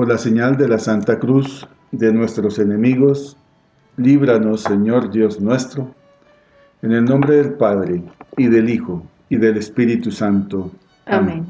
Por 0.00 0.08
la 0.08 0.16
señal 0.16 0.56
de 0.56 0.66
la 0.66 0.78
Santa 0.78 1.18
Cruz 1.18 1.68
de 1.92 2.10
nuestros 2.10 2.58
enemigos, 2.58 3.36
líbranos, 3.98 4.62
Señor 4.62 5.10
Dios 5.10 5.42
nuestro, 5.42 5.94
en 6.80 6.92
el 6.92 7.04
nombre 7.04 7.36
del 7.36 7.52
Padre, 7.52 8.02
y 8.38 8.46
del 8.46 8.70
Hijo, 8.70 9.04
y 9.28 9.36
del 9.36 9.58
Espíritu 9.58 10.10
Santo. 10.10 10.70
Amén. 11.04 11.44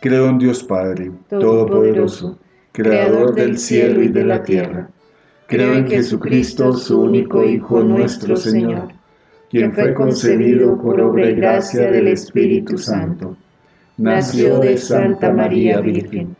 Creo 0.00 0.30
en 0.30 0.38
Dios 0.38 0.64
Padre, 0.64 1.12
Todopoderoso, 1.28 2.38
Creador 2.72 3.34
del 3.34 3.58
cielo 3.58 4.02
y 4.02 4.08
de 4.08 4.24
la 4.24 4.42
tierra. 4.42 4.88
Creo 5.46 5.74
en 5.74 5.86
Jesucristo, 5.86 6.72
su 6.72 7.02
único 7.02 7.44
Hijo, 7.44 7.82
nuestro 7.82 8.36
Señor, 8.36 8.88
quien 9.50 9.74
fue 9.74 9.92
concebido 9.92 10.80
por 10.80 10.98
obra 10.98 11.28
y 11.28 11.34
gracia 11.34 11.90
del 11.90 12.08
Espíritu 12.08 12.78
Santo. 12.78 13.36
Nació 13.98 14.60
de 14.60 14.78
Santa 14.78 15.30
María 15.30 15.82
Virgen 15.82 16.39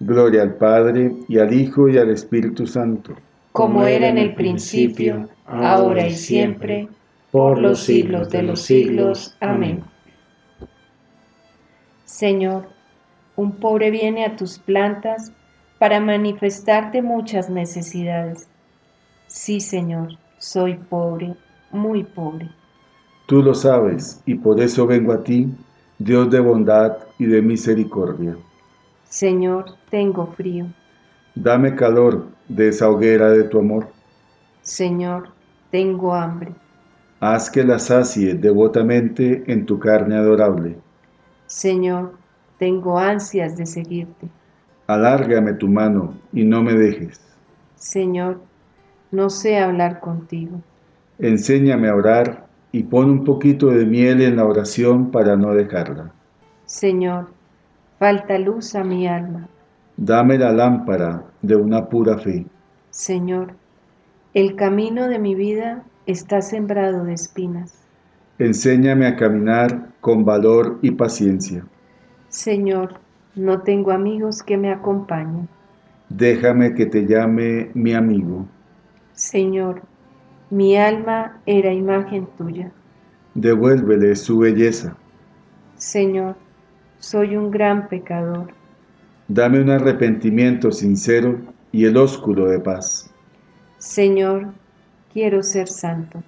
Gloria 0.00 0.42
al 0.42 0.54
Padre, 0.54 1.14
y 1.28 1.38
al 1.38 1.52
Hijo, 1.52 1.88
y 1.88 1.98
al 1.98 2.10
Espíritu 2.10 2.66
Santo. 2.66 3.14
Como 3.52 3.84
era 3.84 4.08
en 4.08 4.18
el 4.18 4.34
principio, 4.34 5.28
ahora 5.46 6.06
y 6.06 6.14
siempre, 6.14 6.88
por 7.30 7.58
los 7.58 7.80
siglos 7.80 8.30
de 8.30 8.42
los 8.42 8.62
siglos. 8.62 9.36
Amén. 9.40 9.82
Señor, 12.04 12.68
un 13.36 13.52
pobre 13.52 13.90
viene 13.90 14.24
a 14.24 14.36
tus 14.36 14.58
plantas 14.58 15.32
para 15.78 16.00
manifestarte 16.00 17.02
muchas 17.02 17.50
necesidades. 17.50 18.48
Sí, 19.26 19.60
Señor, 19.60 20.18
soy 20.38 20.74
pobre, 20.74 21.34
muy 21.70 22.04
pobre. 22.04 22.50
Tú 23.26 23.42
lo 23.42 23.54
sabes, 23.54 24.22
y 24.26 24.34
por 24.34 24.60
eso 24.60 24.86
vengo 24.86 25.12
a 25.12 25.22
ti 25.22 25.48
Dios 25.98 26.30
de 26.30 26.40
bondad 26.40 26.96
y 27.18 27.26
de 27.26 27.42
misericordia. 27.42 28.36
Señor, 29.10 29.74
tengo 29.90 30.28
frío. 30.36 30.66
Dame 31.34 31.74
calor 31.74 32.28
de 32.48 32.68
esa 32.68 32.88
hoguera 32.88 33.30
de 33.32 33.42
tu 33.42 33.58
amor. 33.58 33.88
Señor, 34.62 35.30
tengo 35.72 36.14
hambre. 36.14 36.54
Haz 37.18 37.50
que 37.50 37.64
la 37.64 37.80
sacie 37.80 38.34
devotamente 38.34 39.42
en 39.48 39.66
tu 39.66 39.80
carne 39.80 40.14
adorable. 40.14 40.76
Señor, 41.46 42.14
tengo 42.56 43.00
ansias 43.00 43.56
de 43.56 43.66
seguirte. 43.66 44.28
Alárgame 44.86 45.54
tu 45.54 45.66
mano 45.66 46.14
y 46.32 46.44
no 46.44 46.62
me 46.62 46.74
dejes. 46.74 47.20
Señor, 47.74 48.40
no 49.10 49.28
sé 49.28 49.58
hablar 49.58 49.98
contigo. 49.98 50.62
Enséñame 51.18 51.88
a 51.88 51.96
orar 51.96 52.46
y 52.70 52.84
pon 52.84 53.10
un 53.10 53.24
poquito 53.24 53.70
de 53.70 53.84
miel 53.86 54.22
en 54.22 54.36
la 54.36 54.44
oración 54.44 55.10
para 55.10 55.34
no 55.34 55.52
dejarla. 55.52 56.12
Señor, 56.64 57.39
falta 58.00 58.38
luz 58.38 58.74
a 58.74 58.82
mi 58.82 59.06
alma. 59.06 59.46
Dame 59.98 60.38
la 60.38 60.52
lámpara 60.52 61.22
de 61.42 61.54
una 61.54 61.86
pura 61.86 62.16
fe. 62.16 62.46
Señor, 62.88 63.52
el 64.32 64.56
camino 64.56 65.06
de 65.06 65.18
mi 65.18 65.34
vida 65.34 65.84
está 66.06 66.40
sembrado 66.40 67.04
de 67.04 67.12
espinas. 67.12 67.74
Enséñame 68.38 69.06
a 69.06 69.16
caminar 69.16 69.90
con 70.00 70.24
valor 70.24 70.78
y 70.80 70.92
paciencia. 70.92 71.66
Señor, 72.30 72.94
no 73.34 73.60
tengo 73.60 73.90
amigos 73.90 74.42
que 74.42 74.56
me 74.56 74.72
acompañen. 74.72 75.46
Déjame 76.08 76.72
que 76.72 76.86
te 76.86 77.06
llame 77.06 77.70
mi 77.74 77.92
amigo. 77.92 78.46
Señor, 79.12 79.82
mi 80.48 80.74
alma 80.74 81.38
era 81.44 81.70
imagen 81.70 82.26
tuya. 82.38 82.72
Devuélvele 83.34 84.16
su 84.16 84.38
belleza. 84.38 84.96
Señor, 85.76 86.36
soy 87.00 87.36
un 87.36 87.50
gran 87.50 87.88
pecador. 87.88 88.52
Dame 89.26 89.60
un 89.60 89.70
arrepentimiento 89.70 90.70
sincero 90.70 91.40
y 91.72 91.86
el 91.86 91.96
ósculo 91.96 92.46
de 92.46 92.60
paz. 92.60 93.12
Señor, 93.78 94.52
quiero 95.12 95.42
ser 95.42 95.68
santo. 95.68 96.22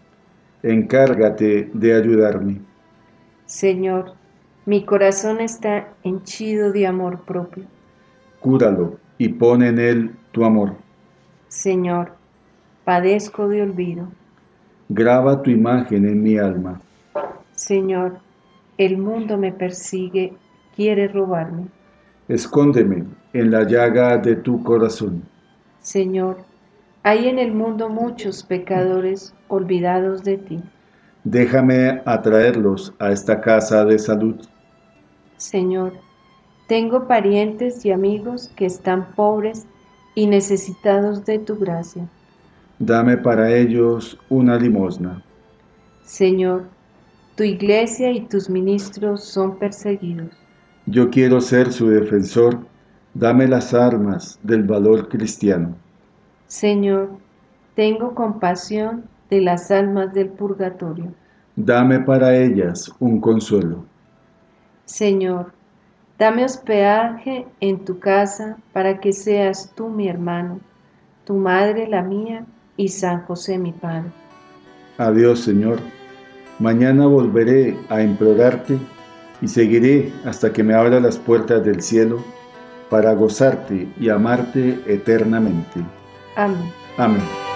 Encárgate 0.63 1.71
de 1.75 1.95
ayudarme. 1.95 2.61
Señor, 3.47 4.15
mi 4.65 4.85
corazón 4.85 5.41
está 5.41 5.89
henchido 6.05 6.73
de 6.73 6.87
amor 6.87 7.21
propio. 7.25 7.65
Cúralo 8.41 8.99
y 9.19 9.29
pon 9.29 9.63
en 9.63 9.79
él 9.79 10.15
tu 10.31 10.45
amor. 10.45 10.77
Señor, 11.49 12.13
padezco 12.85 13.49
de 13.49 13.63
olvido. 13.63 14.09
Graba 14.89 15.43
tu 15.43 15.51
imagen 15.51 16.07
en 16.07 16.23
mi 16.23 16.39
alma. 16.39 16.81
Señor, 17.55 18.19
el 18.79 18.99
mundo 18.99 19.37
me 19.37 19.53
persigue, 19.53 20.33
quiere 20.75 21.09
robarme. 21.09 21.67
Escóndeme 22.29 23.05
en 23.33 23.51
la 23.51 23.65
llaga 23.65 24.19
de 24.19 24.37
tu 24.37 24.63
corazón. 24.63 25.23
Señor, 25.81 26.39
hay 27.03 27.29
en 27.29 27.39
el 27.39 27.53
mundo 27.53 27.89
muchos 27.89 28.43
pecadores 28.43 29.35
olvidados 29.49 30.23
de 30.23 30.39
ti. 30.39 30.61
Déjame 31.25 32.03
atraerlos 32.05 32.93
a 32.99 33.11
esta 33.11 33.41
casa 33.41 33.85
de 33.85 33.99
salud. 33.99 34.37
Señor, 35.37 35.93
tengo 36.69 37.07
parientes 37.07 37.85
y 37.85 37.93
amigos 37.93 38.51
que 38.57 38.67
están 38.67 39.13
pobres 39.15 39.67
y 40.15 40.27
necesitados 40.27 41.25
de 41.25 41.39
tu 41.39 41.57
gracia 41.57 42.09
dame 42.87 43.17
para 43.17 43.55
ellos 43.55 44.19
una 44.29 44.59
limosna. 44.59 45.23
Señor, 46.05 46.65
tu 47.37 47.45
iglesia 47.45 48.11
y 48.11 48.23
tus 48.23 48.51
ministros 48.51 49.23
son 49.25 49.57
perseguidos. 49.59 50.35
Yo 50.87 51.11
quiero 51.11 51.41
ser 51.41 51.73
su 51.73 51.89
defensor, 51.89 52.59
dame 53.15 53.47
las 53.47 53.73
armas 53.73 54.39
del 54.43 54.65
valor 54.65 55.09
cristiano. 55.09 55.77
Señor, 56.49 57.11
tengo 57.77 58.15
compasión 58.15 59.05
de 59.31 59.41
las 59.41 59.71
almas 59.71 60.13
del 60.13 60.29
purgatorio. 60.29 61.13
Dame 61.57 62.01
para 62.01 62.37
ellas 62.37 62.93
un 62.99 63.21
consuelo. 63.21 63.85
Señor, 64.85 65.53
dame 66.19 66.45
hospedaje 66.45 67.47
en 67.61 67.85
tu 67.85 67.99
casa 67.99 68.57
para 68.73 68.99
que 68.99 69.13
seas 69.13 69.73
tú 69.75 69.89
mi 69.89 70.09
hermano, 70.09 70.61
tu 71.25 71.35
madre 71.35 71.87
la 71.87 72.03
mía 72.03 72.45
y 72.77 72.89
San 72.89 73.23
José 73.23 73.57
mi 73.57 73.73
Padre. 73.73 74.11
Adiós, 74.99 75.41
Señor. 75.41 75.79
Mañana 76.59 77.07
volveré 77.07 77.77
a 77.89 78.03
implorarte 78.03 78.79
y 79.43 79.49
seguiré 79.49 80.13
hasta 80.25 80.53
que 80.53 80.63
me 80.63 80.75
abra 80.75 81.01
las 81.01 81.19
puertas 81.19 81.63
del 81.65 81.83
cielo 81.83 82.25
para 82.89 83.13
gozarte 83.13 83.89
y 84.01 84.09
amarte 84.09 84.81
eternamente. 84.87 85.81
Amén. 86.37 86.73
Amén. 86.97 87.52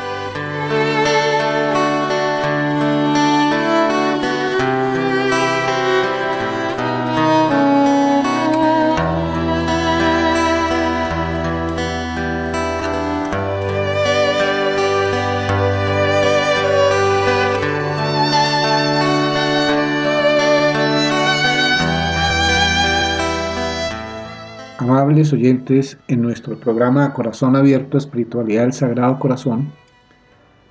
Amables 24.88 25.33
oyentes, 25.33 25.99
en 26.07 26.22
nuestro 26.22 26.61
programa 26.61 27.12
Corazón 27.12 27.57
Abierto, 27.57 27.99
Espiritualidad 27.99 28.62
del 28.62 28.72
Sagrado 28.72 29.18
Corazón, 29.18 29.72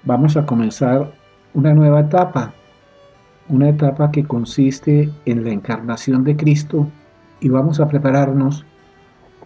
vamos 0.03 0.37
a 0.37 0.45
comenzar 0.45 1.11
una 1.53 1.73
nueva 1.73 1.99
etapa, 1.99 2.53
una 3.49 3.67
etapa 3.67 4.11
que 4.11 4.23
consiste 4.23 5.09
en 5.25 5.43
la 5.43 5.51
encarnación 5.51 6.23
de 6.23 6.37
Cristo 6.37 6.87
y 7.41 7.49
vamos 7.49 7.81
a 7.81 7.89
prepararnos 7.89 8.63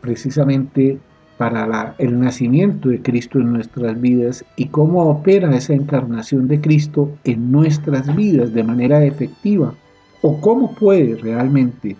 precisamente 0.01 0.99
para 1.39 1.95
el 1.97 2.19
nacimiento 2.19 2.89
de 2.89 3.01
Cristo 3.01 3.39
en 3.39 3.53
nuestras 3.53 3.99
vidas 3.99 4.45
y 4.55 4.67
cómo 4.67 5.01
opera 5.09 5.49
esa 5.55 5.73
encarnación 5.73 6.47
de 6.47 6.61
Cristo 6.61 7.09
en 7.23 7.51
nuestras 7.51 8.15
vidas 8.15 8.53
de 8.53 8.63
manera 8.63 9.03
efectiva 9.03 9.73
o 10.21 10.39
cómo 10.39 10.75
puede 10.75 11.15
realmente 11.15 11.97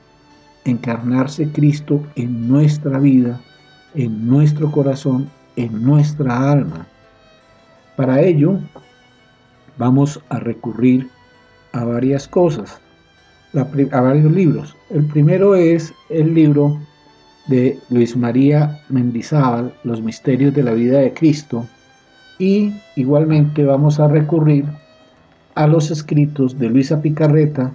encarnarse 0.66 1.52
Cristo 1.52 2.04
en 2.16 2.48
nuestra 2.48 3.00
vida, 3.00 3.40
en 3.96 4.28
nuestro 4.28 4.72
corazón, 4.72 5.30
en 5.56 5.84
nuestra 5.84 6.52
alma. 6.52 6.88
Para 7.96 8.22
ello, 8.22 8.60
vamos 9.78 10.20
a 10.30 10.40
recurrir 10.40 11.10
a 11.74 11.84
varias 11.84 12.28
cosas, 12.28 12.80
a 13.54 14.02
varios 14.02 14.32
libros. 14.32 14.76
El 14.90 15.06
primero 15.06 15.56
es 15.56 15.94
el 16.10 16.34
libro 16.34 16.80
de 17.48 17.80
Luis 17.90 18.16
María 18.16 18.80
Mendizábal, 18.90 19.74
Los 19.84 20.02
Misterios 20.02 20.54
de 20.54 20.64
la 20.64 20.74
Vida 20.74 21.00
de 21.00 21.14
Cristo, 21.14 21.66
y 22.38 22.74
igualmente 22.96 23.66
vamos 23.66 24.00
a 24.00 24.08
recurrir 24.08 24.66
a 25.56 25.68
los 25.68 25.92
escritos 25.92 26.58
de 26.58 26.70
Luisa 26.70 27.02
Picarreta 27.02 27.72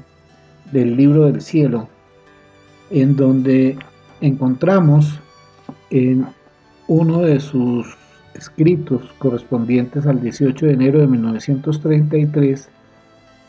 del 0.73 0.97
Libro 0.97 1.27
del 1.27 1.43
Cielo, 1.43 1.89
en 2.91 3.17
donde 3.17 3.77
encontramos 4.21 5.19
en 5.91 6.27
uno 6.89 7.21
de 7.21 7.41
sus 7.41 7.97
escritos 8.35 9.03
correspondientes 9.19 10.07
al 10.07 10.21
18 10.21 10.67
de 10.67 10.73
enero 10.73 11.01
de 11.01 11.07
1933 11.07 12.69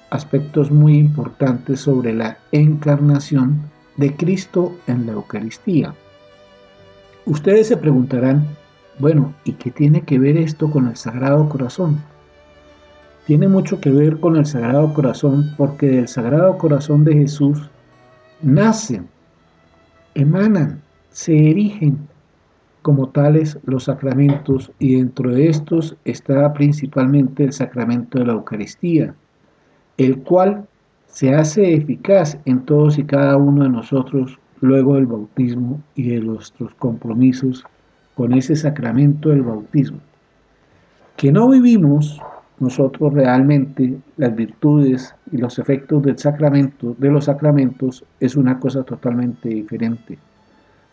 aspectos 0.10 0.71
muy 0.71 0.98
importantes 0.98 1.82
sobre 1.82 2.13
la 2.13 2.38
encarnación 2.52 3.60
de 3.98 4.15
Cristo 4.15 4.76
en 4.88 5.06
la 5.06 5.13
Eucaristía. 5.13 5.93
Ustedes 7.26 7.67
se 7.67 7.78
preguntarán, 7.78 8.45
bueno, 9.00 9.34
¿y 9.43 9.54
qué 9.54 9.71
tiene 9.71 10.02
que 10.02 10.19
ver 10.19 10.38
esto 10.38 10.69
con 10.69 10.88
el 10.88 10.95
Sagrado 10.95 11.50
Corazón? 11.50 12.02
Tiene 13.26 13.48
mucho 13.48 13.82
que 13.82 13.89
ver 13.89 14.19
con 14.19 14.36
el 14.36 14.45
Sagrado 14.45 14.93
Corazón 14.93 15.54
porque 15.58 15.88
del 15.88 16.08
Sagrado 16.08 16.58
Corazón 16.58 17.04
de 17.04 17.15
Jesús 17.15 17.69
nacen, 18.41 19.08
emanan, 20.15 20.82
se 21.10 21.51
erigen 21.51 21.99
como 22.82 23.10
tales 23.10 23.58
los 23.65 23.86
sacramentos 23.86 24.71
y 24.80 24.95
dentro 24.95 25.32
de 25.32 25.47
estos 25.47 25.95
está 26.06 26.54
principalmente 26.54 27.43
el 27.43 27.51
sacramento 27.51 28.19
de 28.19 28.25
la 28.25 28.34
Eucaristía, 28.34 29.15
el 29.97 30.21
cual 30.23 30.67
se 31.08 31.34
hace 31.34 31.73
eficaz 31.73 32.38
en 32.45 32.62
todos 32.65 32.97
y 32.97 33.04
cada 33.04 33.38
uno 33.38 33.63
de 33.63 33.69
nosotros 33.69 34.38
luego 34.62 34.95
del 34.95 35.06
bautismo 35.06 35.82
y 35.95 36.10
de 36.10 36.19
nuestros 36.19 36.73
compromisos 36.75 37.63
con 38.15 38.34
ese 38.34 38.56
sacramento 38.56 39.30
del 39.30 39.43
bautismo. 39.43 39.99
Que 41.17 41.32
no 41.32 41.49
vivimos 41.49 42.19
nosotros 42.60 43.13
realmente 43.13 43.98
las 44.18 44.36
virtudes 44.36 45.13
y 45.32 45.38
los 45.38 45.60
efectos 45.60 46.02
del 46.04 46.18
sacramento, 46.18 46.96
de 46.98 47.12
los 47.12 47.26
sacramentos, 47.26 48.06
es 48.20 48.36
una 48.36 48.60
cosa 48.60 48.84
totalmente 48.84 49.50
diferente. 49.50 50.18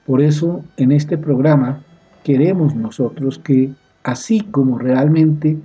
Por 0.07 0.21
eso, 0.21 0.65
en 0.77 0.93
este 0.93 1.17
programa 1.17 1.83
queremos 2.25 2.75
nosotros 2.75 3.39
que, 3.39 3.73
así 4.03 4.41
como 4.41 4.79
realmente 4.79 5.59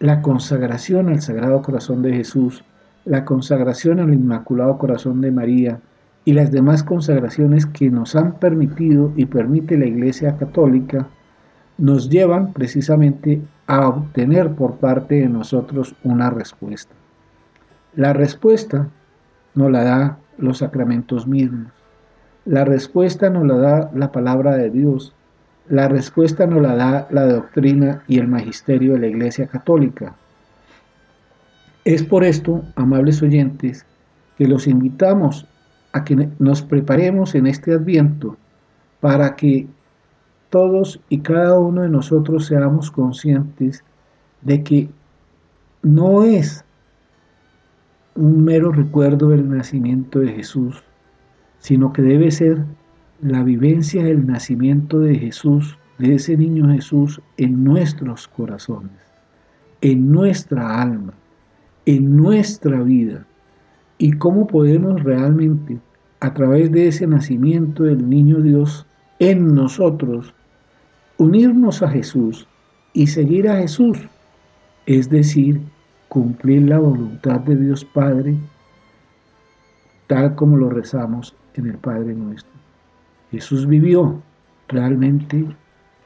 la 0.00 0.22
consagración 0.22 1.08
al 1.08 1.20
Sagrado 1.20 1.62
Corazón 1.62 2.02
de 2.02 2.14
Jesús, 2.14 2.64
la 3.04 3.24
consagración 3.24 4.00
al 4.00 4.14
Inmaculado 4.14 4.78
Corazón 4.78 5.20
de 5.20 5.30
María 5.30 5.80
y 6.24 6.32
las 6.32 6.50
demás 6.50 6.82
consagraciones 6.82 7.66
que 7.66 7.90
nos 7.90 8.16
han 8.16 8.34
permitido 8.38 9.12
y 9.16 9.26
permite 9.26 9.76
la 9.76 9.86
Iglesia 9.86 10.36
Católica, 10.36 11.08
nos 11.78 12.08
llevan 12.08 12.52
precisamente 12.52 13.42
a 13.66 13.88
obtener 13.88 14.54
por 14.54 14.76
parte 14.76 15.16
de 15.16 15.28
nosotros 15.28 15.94
una 16.02 16.30
respuesta. 16.30 16.94
La 17.94 18.12
respuesta 18.12 18.88
nos 19.54 19.70
la 19.70 19.84
da 19.84 20.18
los 20.38 20.58
sacramentos 20.58 21.26
mismos. 21.26 21.72
La 22.44 22.64
respuesta 22.64 23.30
nos 23.30 23.46
la 23.46 23.56
da 23.56 23.90
la 23.94 24.10
palabra 24.10 24.56
de 24.56 24.70
Dios. 24.70 25.14
La 25.68 25.88
respuesta 25.88 26.46
nos 26.46 26.62
la 26.62 26.74
da 26.74 27.06
la 27.10 27.26
doctrina 27.26 28.02
y 28.08 28.18
el 28.18 28.28
magisterio 28.28 28.94
de 28.94 29.00
la 29.00 29.06
Iglesia 29.06 29.46
Católica. 29.46 30.16
Es 31.84 32.02
por 32.02 32.24
esto, 32.24 32.62
amables 32.74 33.22
oyentes, 33.22 33.86
que 34.38 34.46
los 34.46 34.66
invitamos 34.66 35.46
a 35.92 36.04
que 36.04 36.28
nos 36.38 36.62
preparemos 36.62 37.34
en 37.34 37.46
este 37.46 37.74
adviento 37.74 38.36
para 39.00 39.36
que 39.36 39.66
todos 40.52 41.00
y 41.08 41.20
cada 41.20 41.58
uno 41.58 41.80
de 41.80 41.88
nosotros 41.88 42.44
seamos 42.44 42.90
conscientes 42.90 43.82
de 44.42 44.62
que 44.62 44.90
no 45.82 46.24
es 46.24 46.62
un 48.16 48.44
mero 48.44 48.70
recuerdo 48.70 49.30
del 49.30 49.48
nacimiento 49.48 50.18
de 50.18 50.28
Jesús, 50.28 50.84
sino 51.58 51.90
que 51.94 52.02
debe 52.02 52.30
ser 52.30 52.66
la 53.22 53.42
vivencia 53.42 54.04
del 54.04 54.26
nacimiento 54.26 54.98
de 55.00 55.14
Jesús, 55.14 55.78
de 55.98 56.16
ese 56.16 56.36
niño 56.36 56.68
Jesús, 56.68 57.22
en 57.38 57.64
nuestros 57.64 58.28
corazones, 58.28 58.92
en 59.80 60.12
nuestra 60.12 60.82
alma, 60.82 61.14
en 61.86 62.14
nuestra 62.14 62.82
vida. 62.82 63.24
Y 63.96 64.12
cómo 64.12 64.46
podemos 64.46 65.02
realmente, 65.02 65.78
a 66.20 66.34
través 66.34 66.70
de 66.72 66.88
ese 66.88 67.06
nacimiento 67.06 67.84
del 67.84 68.06
niño 68.06 68.42
Dios 68.42 68.86
en 69.18 69.54
nosotros, 69.54 70.34
unirnos 71.18 71.82
a 71.82 71.88
Jesús 71.88 72.46
y 72.92 73.06
seguir 73.06 73.48
a 73.48 73.56
Jesús, 73.56 73.98
es 74.86 75.08
decir, 75.08 75.60
cumplir 76.08 76.68
la 76.68 76.78
voluntad 76.78 77.40
de 77.40 77.56
Dios 77.56 77.84
Padre, 77.84 78.36
tal 80.06 80.34
como 80.34 80.56
lo 80.56 80.70
rezamos 80.70 81.34
en 81.54 81.68
el 81.68 81.78
Padre 81.78 82.14
nuestro. 82.14 82.52
Jesús 83.30 83.66
vivió 83.66 84.20
realmente 84.68 85.46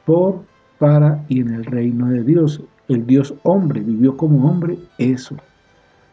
por, 0.05 0.43
para 0.79 1.25
y 1.27 1.41
en 1.41 1.53
el 1.53 1.65
reino 1.65 2.07
de 2.07 2.23
Dios. 2.23 2.61
El 2.87 3.05
Dios 3.05 3.33
hombre 3.43 3.81
vivió 3.81 4.15
como 4.15 4.49
hombre 4.49 4.77
eso. 4.97 5.35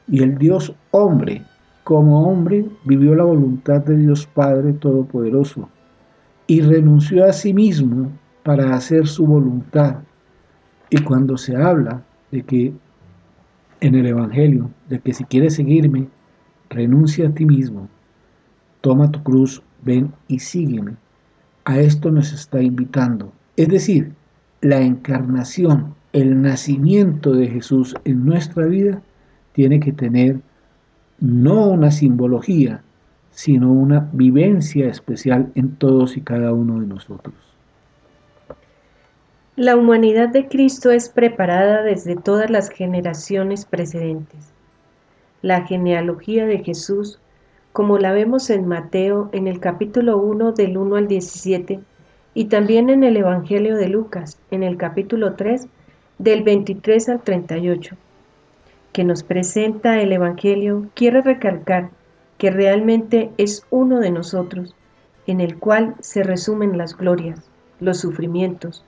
Y 0.08 0.22
el 0.22 0.36
Dios 0.38 0.74
hombre 0.90 1.42
como 1.84 2.28
hombre 2.28 2.66
vivió 2.84 3.14
la 3.14 3.24
voluntad 3.24 3.82
de 3.82 3.96
Dios 3.96 4.26
Padre 4.26 4.72
Todopoderoso 4.72 5.68
y 6.46 6.60
renunció 6.62 7.24
a 7.24 7.32
sí 7.32 7.54
mismo 7.54 8.10
para 8.44 8.74
hacer 8.76 9.08
su 9.08 9.26
voluntad. 9.26 9.96
Y 10.90 10.98
cuando 10.98 11.36
se 11.36 11.56
habla 11.56 12.02
de 12.30 12.42
que 12.42 12.72
en 13.80 13.94
el 13.94 14.06
Evangelio, 14.06 14.70
de 14.88 15.00
que 15.00 15.12
si 15.12 15.24
quieres 15.24 15.54
seguirme, 15.54 16.06
renuncia 16.70 17.28
a 17.28 17.32
ti 17.32 17.44
mismo, 17.44 17.88
toma 18.80 19.10
tu 19.10 19.22
cruz, 19.22 19.62
ven 19.82 20.12
y 20.28 20.38
sígueme. 20.38 20.92
A 21.64 21.80
esto 21.80 22.10
nos 22.10 22.32
está 22.32 22.62
invitando. 22.62 23.32
Es 23.56 23.68
decir, 23.68 24.12
la 24.60 24.80
encarnación, 24.80 25.94
el 26.12 26.40
nacimiento 26.40 27.32
de 27.32 27.48
Jesús 27.48 27.94
en 28.04 28.24
nuestra 28.24 28.66
vida 28.66 29.02
tiene 29.52 29.80
que 29.80 29.92
tener 29.92 30.40
no 31.20 31.68
una 31.68 31.90
simbología, 31.90 32.82
sino 33.30 33.72
una 33.72 34.08
vivencia 34.12 34.88
especial 34.88 35.50
en 35.54 35.76
todos 35.76 36.16
y 36.16 36.20
cada 36.20 36.52
uno 36.52 36.80
de 36.80 36.86
nosotros. 36.86 37.53
La 39.56 39.76
humanidad 39.76 40.30
de 40.30 40.48
Cristo 40.48 40.90
es 40.90 41.08
preparada 41.08 41.82
desde 41.82 42.16
todas 42.16 42.50
las 42.50 42.70
generaciones 42.70 43.66
precedentes. 43.66 44.52
La 45.42 45.64
genealogía 45.64 46.44
de 46.44 46.58
Jesús 46.64 47.20
como 47.72 47.98
la 47.98 48.10
vemos 48.10 48.50
en 48.50 48.66
Mateo 48.66 49.28
en 49.30 49.46
el 49.46 49.60
capítulo 49.60 50.18
1 50.18 50.52
del 50.52 50.76
1 50.76 50.96
al 50.96 51.06
17 51.06 51.78
y 52.34 52.44
también 52.46 52.90
en 52.90 53.04
el 53.04 53.16
Evangelio 53.16 53.76
de 53.76 53.86
Lucas 53.88 54.38
en 54.50 54.64
el 54.64 54.76
capítulo 54.76 55.34
3 55.34 55.68
del 56.18 56.42
23 56.42 57.08
al 57.10 57.22
38, 57.22 57.96
que 58.92 59.04
nos 59.04 59.22
presenta 59.22 60.00
el 60.00 60.12
Evangelio, 60.12 60.86
quiere 60.94 61.20
recalcar 61.20 61.90
que 62.38 62.50
realmente 62.50 63.30
es 63.38 63.64
uno 63.70 64.00
de 64.00 64.10
nosotros, 64.10 64.74
en 65.28 65.40
el 65.40 65.58
cual 65.60 65.94
se 66.00 66.24
resumen 66.24 66.76
las 66.76 66.96
glorias, 66.96 67.40
los 67.78 67.98
sufrimientos, 67.98 68.84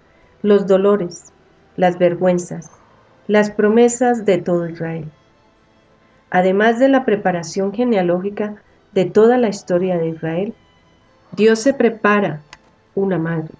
los 0.46 0.68
dolores, 0.68 1.32
las 1.76 1.98
vergüenzas, 1.98 2.70
las 3.26 3.50
promesas 3.50 4.24
de 4.24 4.38
todo 4.38 4.68
Israel. 4.68 5.10
Además 6.30 6.78
de 6.78 6.88
la 6.88 7.04
preparación 7.04 7.72
genealógica 7.72 8.54
de 8.92 9.06
toda 9.06 9.38
la 9.38 9.48
historia 9.48 9.98
de 9.98 10.10
Israel, 10.10 10.54
Dios 11.32 11.58
se 11.58 11.74
prepara 11.74 12.42
una 12.94 13.18
madre. 13.18 13.50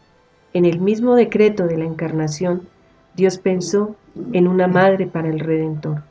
En 0.53 0.64
el 0.64 0.79
mismo 0.79 1.16
decreto 1.16 1.66
de 1.66 1.77
la 1.77 1.85
encarnación, 1.85 2.68
Dios 3.16 3.38
pensó 3.38 3.96
en 4.33 4.46
una 4.46 4.68
madre 4.68 5.09
para 5.09 5.29
el 5.29 5.40
Redentor. 5.40 6.05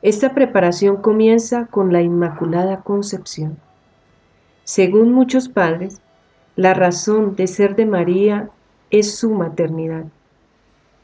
Esta 0.00 0.32
preparación 0.32 0.96
comienza 1.02 1.66
con 1.66 1.92
la 1.92 2.00
Inmaculada 2.00 2.80
Concepción. 2.80 3.58
Según 4.64 5.12
muchos 5.12 5.50
padres, 5.50 6.00
la 6.56 6.72
razón 6.72 7.36
de 7.36 7.46
ser 7.46 7.76
de 7.76 7.84
María 7.84 8.48
es 8.90 9.14
su 9.16 9.30
maternidad. 9.30 10.04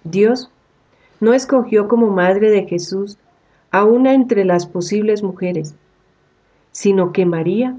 Dios 0.04 0.50
no 1.20 1.32
escogió 1.32 1.88
como 1.88 2.10
madre 2.10 2.50
de 2.50 2.66
Jesús 2.66 3.18
a 3.70 3.84
una 3.84 4.14
entre 4.14 4.44
las 4.44 4.66
posibles 4.66 5.22
mujeres, 5.22 5.74
sino 6.72 7.12
que 7.12 7.26
María 7.26 7.76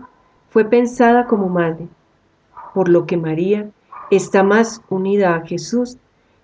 fue 0.50 0.66
pensada 0.66 1.28
como 1.28 1.50
madre, 1.50 1.88
por 2.74 2.90
lo 2.90 3.06
que 3.06 3.18
María 3.18 3.70
está 4.12 4.44
más 4.44 4.82
unida 4.90 5.36
a 5.36 5.46
Jesús 5.46 5.98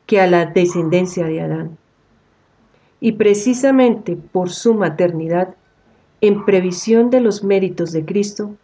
que 0.06 0.20
a 0.20 0.28
la 0.28 0.46
descendencia 0.46 1.26
de 1.26 1.42
Adán. 1.42 1.78
Y 3.00 3.14
precisamente 3.14 4.16
por 4.16 4.50
su 4.50 4.74
maternidad, 4.74 5.56
en 6.22 6.46
previsión 6.46 7.10
de 7.10 7.20
los 7.20 7.44
méritos 7.44 7.92
de 7.92 8.06
Cristo, 8.06 8.56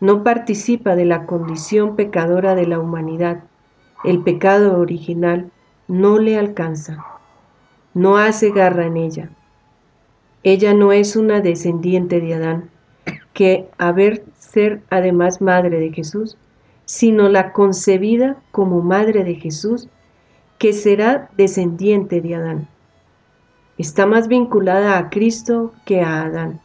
no 0.00 0.22
participa 0.22 0.96
de 0.96 1.04
la 1.04 1.26
condición 1.26 1.96
pecadora 1.96 2.54
de 2.54 2.66
la 2.66 2.78
humanidad. 2.78 3.42
El 4.02 4.22
pecado 4.22 4.78
original 4.78 5.50
no 5.86 6.18
le 6.18 6.38
alcanza, 6.38 7.04
no 7.92 8.16
hace 8.16 8.50
garra 8.50 8.86
en 8.86 8.96
ella. 8.96 9.30
Ella 10.42 10.72
no 10.72 10.92
es 10.92 11.16
una 11.16 11.40
descendiente 11.40 12.20
de 12.20 12.34
Adán, 12.34 12.70
que 13.34 13.68
a 13.76 13.92
ver 13.92 14.24
ser 14.38 14.80
además 14.88 15.42
madre 15.42 15.78
de 15.78 15.92
Jesús, 15.92 16.38
sino 16.86 17.28
la 17.28 17.52
concebida 17.52 18.36
como 18.52 18.80
madre 18.80 19.22
de 19.22 19.34
Jesús, 19.34 19.88
que 20.58 20.72
será 20.72 21.30
descendiente 21.36 22.22
de 22.22 22.34
Adán. 22.36 22.68
Está 23.76 24.06
más 24.06 24.28
vinculada 24.28 24.98
a 24.98 25.10
Cristo 25.10 25.72
que 25.84 26.00
a 26.00 26.22
Adán. 26.22 26.60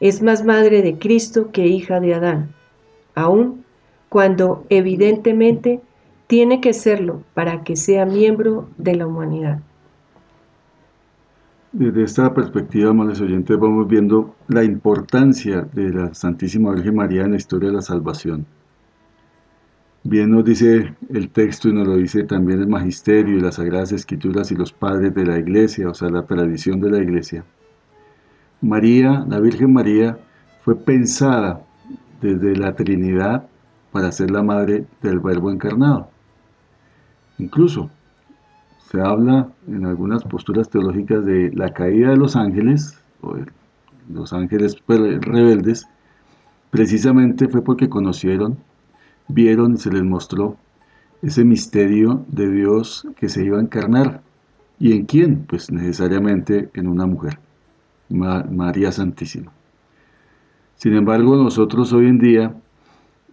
Es 0.00 0.22
más 0.22 0.44
madre 0.44 0.80
de 0.80 0.98
Cristo 0.98 1.50
que 1.52 1.66
hija 1.66 2.00
de 2.00 2.14
Adán, 2.14 2.54
aun 3.14 3.64
cuando 4.08 4.64
evidentemente 4.68 5.80
tiene 6.26 6.60
que 6.60 6.72
serlo 6.72 7.22
para 7.34 7.64
que 7.64 7.76
sea 7.76 8.06
miembro 8.06 8.68
de 8.78 8.94
la 8.96 9.06
humanidad. 9.06 9.60
Desde 11.72 12.04
esta 12.04 12.32
perspectiva, 12.32 12.90
amables 12.90 13.20
oyentes, 13.20 13.58
vamos 13.58 13.88
viendo 13.88 14.36
la 14.46 14.62
importancia 14.62 15.62
de 15.72 15.90
la 15.92 16.14
Santísima 16.14 16.72
Virgen 16.72 16.94
María 16.94 17.24
en 17.24 17.32
la 17.32 17.36
historia 17.36 17.70
de 17.70 17.74
la 17.74 17.82
salvación. 17.82 18.46
Bien 20.04 20.30
nos 20.30 20.44
dice 20.44 20.94
el 21.08 21.30
texto 21.30 21.68
y 21.68 21.72
nos 21.72 21.88
lo 21.88 21.96
dice 21.96 22.22
también 22.24 22.60
el 22.60 22.68
magisterio 22.68 23.36
y 23.36 23.40
las 23.40 23.56
sagradas 23.56 23.90
escrituras 23.90 24.52
y 24.52 24.54
los 24.54 24.72
padres 24.72 25.14
de 25.14 25.26
la 25.26 25.38
iglesia, 25.38 25.88
o 25.88 25.94
sea, 25.94 26.10
la 26.10 26.26
tradición 26.26 26.80
de 26.80 26.90
la 26.90 26.98
iglesia. 26.98 27.44
María, 28.60 29.24
la 29.28 29.40
Virgen 29.40 29.72
María, 29.72 30.18
fue 30.62 30.76
pensada 30.76 31.62
desde 32.20 32.54
la 32.54 32.76
Trinidad 32.76 33.48
para 33.90 34.12
ser 34.12 34.30
la 34.30 34.42
madre 34.42 34.84
del 35.02 35.18
Verbo 35.18 35.50
encarnado. 35.50 36.13
Incluso 37.38 37.90
se 38.90 39.00
habla 39.00 39.48
en 39.66 39.86
algunas 39.86 40.22
posturas 40.24 40.68
teológicas 40.68 41.24
de 41.24 41.50
la 41.54 41.72
caída 41.72 42.10
de 42.10 42.16
los 42.16 42.36
ángeles, 42.36 42.98
o 43.20 43.34
de 43.34 43.46
los 44.12 44.32
ángeles 44.32 44.76
rebeldes, 44.86 45.86
precisamente 46.70 47.48
fue 47.48 47.62
porque 47.62 47.88
conocieron 47.88 48.58
vieron 49.28 49.74
y 49.74 49.76
se 49.78 49.90
les 49.90 50.02
mostró 50.02 50.56
ese 51.22 51.44
misterio 51.44 52.24
de 52.28 52.50
Dios 52.50 53.06
que 53.16 53.28
se 53.28 53.44
iba 53.44 53.58
a 53.58 53.62
encarnar. 53.62 54.20
¿Y 54.78 54.92
en 54.92 55.06
quién? 55.06 55.44
Pues 55.46 55.70
necesariamente 55.70 56.70
en 56.74 56.88
una 56.88 57.06
mujer, 57.06 57.38
María 58.10 58.92
Santísima. 58.92 59.50
Sin 60.76 60.94
embargo, 60.94 61.36
nosotros 61.36 61.92
hoy 61.92 62.06
en 62.06 62.18
día 62.18 62.54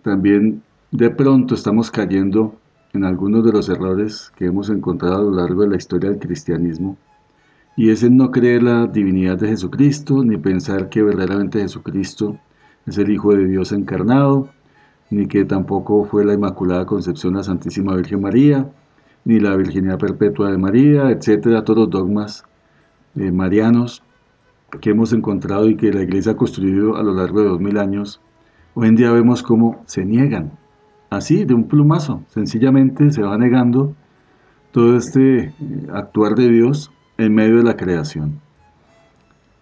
también 0.04 0.62
de 0.92 1.10
pronto 1.10 1.56
estamos 1.56 1.92
cayendo 1.92 2.56
en 2.94 3.06
algunos 3.06 3.46
de 3.46 3.52
los 3.52 3.70
errores 3.70 4.32
que 4.36 4.46
hemos 4.46 4.70
encontrado 4.70 5.18
a 5.18 5.24
lo 5.24 5.32
largo 5.32 5.62
de 5.62 5.70
la 5.70 5.78
historia 5.78 6.10
del 6.10 6.20
cristianismo, 6.20 6.98
y 7.78 7.90
es 7.90 8.04
en 8.04 8.18
no 8.18 8.32
creer 8.32 8.64
la 8.64 8.88
divinidad 8.88 9.38
de 9.38 9.48
Jesucristo, 9.48 10.24
ni 10.24 10.38
pensar 10.38 10.90
que 10.90 11.02
verdaderamente 11.02 11.62
Jesucristo 11.62 12.38
es 12.86 12.98
el 12.98 13.10
Hijo 13.10 13.34
de 13.34 13.46
Dios 13.46 13.72
encarnado, 13.72 14.50
ni 15.10 15.28
que 15.28 15.46
tampoco 15.46 16.06
fue 16.06 16.26
la 16.26 16.34
Inmaculada 16.34 16.86
Concepción 16.86 17.36
la 17.36 17.44
Santísima 17.44 17.96
Virgen 17.96 18.22
María, 18.22 18.70
ni 19.24 19.40
la 19.40 19.56
Virginidad 19.56 20.00
Perpetua 20.00 20.52
de 20.52 20.58
María, 20.58 21.12
etcétera, 21.12 21.64
todos 21.64 21.80
los 21.80 21.90
dogmas 21.90 22.44
eh, 23.16 23.32
marianos 23.32 24.04
que 24.80 24.92
hemos 24.92 25.12
encontrado 25.14 25.68
y 25.68 25.76
que 25.76 25.92
la 25.92 26.02
Iglesia 26.02 26.32
ha 26.34 26.38
construido 26.38 26.96
a 26.96 27.04
lo 27.04 27.14
largo 27.14 27.42
de 27.42 27.48
dos 27.50 27.60
mil 27.60 27.78
años, 27.78 28.22
hoy 28.74 28.88
en 28.88 28.96
día 28.96 29.12
vemos 29.12 29.44
cómo 29.44 29.84
se 29.86 30.06
niegan, 30.06 30.58
así, 31.12 31.46
de 31.46 31.54
un 31.54 31.68
plumazo, 31.68 32.24
sencillamente 32.30 33.12
se 33.12 33.22
va 33.22 33.38
negando 33.38 33.94
todo 34.72 34.98
este 34.98 35.40
eh, 35.40 35.54
actuar 35.94 36.36
de 36.36 36.50
Dios 36.50 36.92
en 37.18 37.36
medio 37.36 37.58
de 37.58 37.64
la 37.64 37.76
creación. 37.76 38.40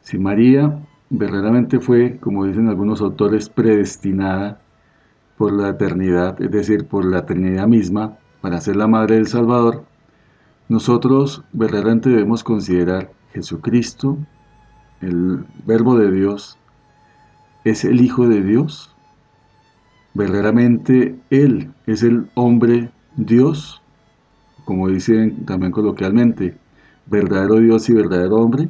Si 0.02 0.18
María 0.18 0.80
verdaderamente 1.10 1.80
fue, 1.80 2.18
como 2.20 2.46
dicen 2.46 2.70
algunos 2.70 3.02
autores, 3.02 3.50
predestinada 3.50 4.62
por 5.38 5.52
la 5.52 5.70
eternidad, 5.70 6.42
es 6.42 6.52
decir, 6.52 6.86
por 6.86 7.04
la 7.04 7.20
eternidad 7.20 7.68
misma, 7.68 8.18
para 8.42 8.62
ser 8.62 8.76
la 8.76 8.88
madre 8.88 9.16
del 9.16 9.28
Salvador, 9.28 9.84
nosotros 10.70 11.44
verdaderamente 11.52 12.10
debemos 12.10 12.44
considerar 12.44 13.12
Jesucristo, 13.34 14.18
el 15.02 15.46
verbo 15.66 15.98
de 15.98 16.12
Dios, 16.12 16.58
es 17.64 17.84
el 17.86 18.02
Hijo 18.02 18.28
de 18.28 18.42
Dios. 18.44 18.96
Verdaderamente 20.14 21.16
Él 21.30 21.72
es 21.86 22.04
el 22.04 22.28
hombre 22.36 22.90
Dios, 23.16 23.82
como 24.66 24.88
dicen 24.88 25.46
también 25.46 25.72
coloquialmente, 25.72 26.58
verdadero 27.06 27.60
Dios 27.60 27.90
y 27.90 27.94
verdadero 27.94 28.38
hombre. 28.38 28.70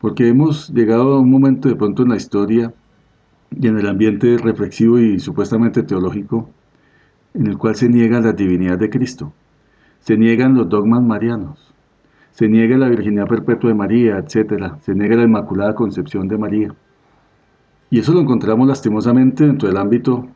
Porque 0.00 0.28
hemos 0.28 0.70
llegado 0.70 1.14
a 1.14 1.20
un 1.20 1.30
momento 1.30 1.68
de 1.68 1.76
pronto 1.76 2.02
en 2.02 2.10
la 2.10 2.16
historia 2.16 2.72
y 3.50 3.66
en 3.66 3.78
el 3.78 3.86
ambiente 3.86 4.38
reflexivo 4.38 4.98
y 4.98 5.20
supuestamente 5.20 5.82
teológico 5.82 6.48
en 7.34 7.46
el 7.46 7.58
cual 7.58 7.74
se 7.76 7.88
niega 7.88 8.20
la 8.20 8.32
divinidad 8.32 8.78
de 8.78 8.90
Cristo, 8.90 9.32
se 10.00 10.16
niegan 10.16 10.54
los 10.54 10.68
dogmas 10.68 11.02
marianos, 11.02 11.72
se 12.32 12.48
niega 12.48 12.76
la 12.76 12.88
virginidad 12.88 13.28
perpetua 13.28 13.70
de 13.70 13.74
María, 13.74 14.18
etc., 14.18 14.74
se 14.80 14.94
niega 14.94 15.16
la 15.16 15.24
Inmaculada 15.24 15.74
Concepción 15.74 16.28
de 16.28 16.38
María. 16.38 16.74
Y 17.90 17.98
eso 17.98 18.12
lo 18.12 18.20
encontramos 18.20 18.68
lastimosamente 18.68 19.44
dentro 19.44 19.68
del 19.68 19.76
ámbito 19.76 20.28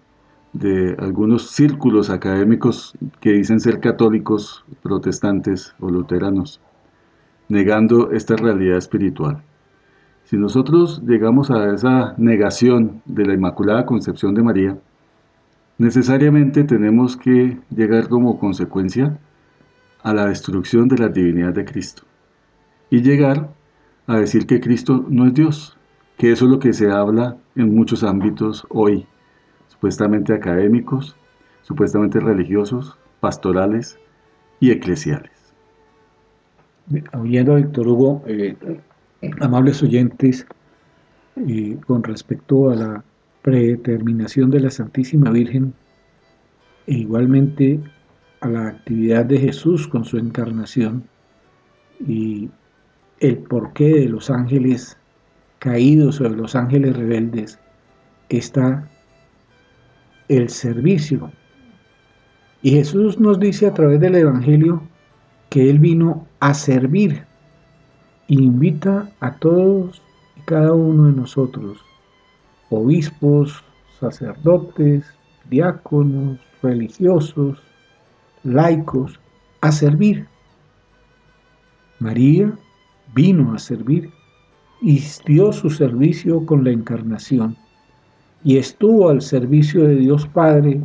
de 0.52 0.96
algunos 0.98 1.50
círculos 1.50 2.10
académicos 2.10 2.94
que 3.20 3.32
dicen 3.32 3.60
ser 3.60 3.80
católicos, 3.80 4.64
protestantes 4.82 5.74
o 5.78 5.88
luteranos, 5.88 6.60
negando 7.48 8.10
esta 8.10 8.36
realidad 8.36 8.78
espiritual. 8.78 9.42
Si 10.24 10.36
nosotros 10.36 11.02
llegamos 11.06 11.50
a 11.50 11.72
esa 11.72 12.14
negación 12.18 13.02
de 13.04 13.26
la 13.26 13.34
Inmaculada 13.34 13.86
Concepción 13.86 14.34
de 14.34 14.42
María, 14.42 14.78
necesariamente 15.78 16.64
tenemos 16.64 17.16
que 17.16 17.58
llegar 17.70 18.08
como 18.08 18.38
consecuencia 18.38 19.18
a 20.02 20.12
la 20.12 20.26
destrucción 20.26 20.88
de 20.88 20.98
la 20.98 21.08
divinidad 21.08 21.52
de 21.52 21.64
Cristo 21.64 22.02
y 22.90 23.02
llegar 23.02 23.50
a 24.06 24.18
decir 24.18 24.46
que 24.46 24.60
Cristo 24.60 25.04
no 25.08 25.26
es 25.26 25.34
Dios, 25.34 25.76
que 26.16 26.33
eso 26.33 26.44
es 26.44 26.50
lo 26.50 26.59
que 26.59 26.72
se 26.72 26.90
habla 26.90 27.37
en 27.57 27.74
muchos 27.74 28.05
ámbitos 28.05 28.66
hoy, 28.70 29.07
supuestamente 29.68 30.33
académicos, 30.33 31.16
supuestamente 31.62 32.20
religiosos, 32.20 32.98
pastorales 33.20 33.98
y 34.61 34.70
eclesiales. 34.70 35.33
Oyendo 37.14 37.53
a 37.53 37.57
Víctor 37.57 37.88
Hugo, 37.88 38.22
eh, 38.27 38.57
amables 39.40 39.83
oyentes, 39.83 40.46
con 41.87 42.03
respecto 42.03 42.70
a 42.70 42.77
la 42.77 43.05
predeterminación 43.42 44.50
de 44.50 44.61
la 44.61 44.70
Santísima 44.70 45.31
Virgen 45.31 45.74
e 46.87 46.94
igualmente 46.94 47.81
a 48.40 48.48
la 48.48 48.68
actividad 48.68 49.24
de 49.24 49.38
Jesús 49.38 49.88
con 49.88 50.05
su 50.05 50.18
encarnación 50.18 51.05
y 52.07 52.50
el 53.20 53.38
porqué 53.38 53.88
de 53.88 54.09
los 54.09 54.31
ángeles 54.31 54.96
caídos 55.64 56.18
de 56.18 56.29
los 56.29 56.55
ángeles 56.55 56.94
rebeldes, 56.94 57.59
está 58.29 58.87
el 60.29 60.50
servicio. 60.50 61.33
Y 62.61 62.72
Jesús 62.72 63.18
nos 63.18 63.40
dice 63.40 63.66
a 63.66 63.72
través 63.72 63.98
del 63.98 64.14
Evangelio 64.14 64.83
que 65.48 65.70
Él 65.70 65.79
vino 65.79 66.27
a 66.40 66.53
servir 66.53 67.24
invita 68.29 69.11
a 69.20 69.37
todos 69.37 70.03
y 70.37 70.40
cada 70.42 70.72
uno 70.72 71.07
de 71.07 71.12
nosotros, 71.12 71.79
obispos, 72.68 73.64
sacerdotes, 73.98 75.07
diáconos, 75.48 76.38
religiosos, 76.62 77.62
laicos, 78.42 79.18
a 79.62 79.72
servir. 79.72 80.27
María 82.00 82.53
vino 83.14 83.55
a 83.55 83.59
servir 83.59 84.11
dio 85.25 85.51
su 85.53 85.70
servicio 85.70 86.44
con 86.44 86.62
la 86.62 86.70
encarnación 86.70 87.57
y 88.42 88.59
estuvo 88.59 89.09
al 89.09 89.23
servicio 89.23 89.85
de 89.85 89.97
Dios 89.97 90.27
Padre, 90.27 90.81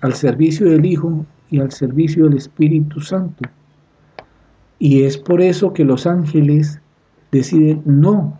al 0.00 0.14
servicio 0.14 0.70
del 0.70 0.86
Hijo 0.86 1.26
y 1.50 1.60
al 1.60 1.70
servicio 1.70 2.24
del 2.24 2.38
Espíritu 2.38 3.00
Santo. 3.00 3.44
Y 4.78 5.02
es 5.02 5.18
por 5.18 5.42
eso 5.42 5.74
que 5.74 5.84
los 5.84 6.06
ángeles 6.06 6.80
deciden 7.30 7.82
no 7.84 8.38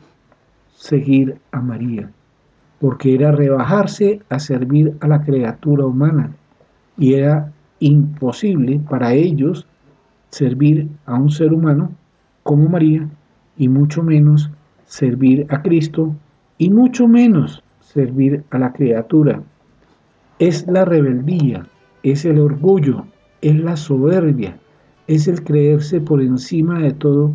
seguir 0.75 1.39
a 1.53 1.61
María, 1.61 2.11
porque 2.81 3.15
era 3.15 3.33
rebajarse 3.33 4.23
a 4.31 4.39
servir 4.39 4.97
a 5.01 5.09
la 5.09 5.23
criatura 5.23 5.85
humana 5.85 6.35
y 6.97 7.15
era 7.15 7.53
imposible 7.81 8.81
para 8.89 9.13
ellos 9.13 9.67
servir 10.31 10.89
a 11.05 11.15
un 11.15 11.31
ser 11.31 11.53
humano 11.53 11.93
como 12.43 12.69
María 12.71 13.07
y 13.59 13.69
mucho 13.69 14.03
menos 14.03 14.51
servir 14.87 15.47
a 15.51 15.63
Cristo 15.63 16.15
y 16.59 16.71
mucho 16.71 17.09
menos 17.09 17.63
servir 17.81 18.45
a 18.51 18.59
la 18.59 18.73
criatura. 18.73 19.43
Es 20.39 20.67
la 20.67 20.85
rebeldía, 20.85 21.67
es 22.03 22.25
el 22.25 22.41
orgullo, 22.41 23.07
es 23.41 23.57
la 23.57 23.77
soberbia, 23.77 24.59
es 25.07 25.29
el 25.29 25.43
creerse 25.45 26.01
por 26.01 26.23
encima 26.23 26.81
de 26.81 26.93
todo 26.93 27.35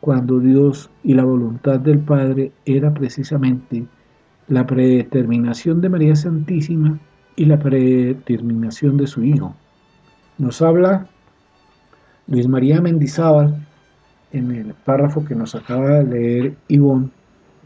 cuando 0.00 0.38
Dios 0.38 0.90
y 1.02 1.14
la 1.14 1.24
voluntad 1.24 1.80
del 1.80 1.98
Padre 1.98 2.52
era 2.64 2.92
precisamente 2.92 3.84
la 4.48 4.66
predeterminación 4.66 5.80
de 5.80 5.88
María 5.88 6.14
Santísima 6.14 6.98
y 7.34 7.46
la 7.46 7.58
predeterminación 7.58 8.96
de 8.96 9.06
su 9.06 9.24
Hijo. 9.24 9.54
Nos 10.38 10.62
habla 10.62 11.08
Luis 12.28 12.46
María 12.46 12.80
Mendizábal 12.80 13.65
en 14.32 14.50
el 14.50 14.74
párrafo 14.74 15.24
que 15.24 15.34
nos 15.34 15.54
acaba 15.54 15.98
de 15.98 16.04
leer 16.04 16.56
Ivón, 16.68 17.12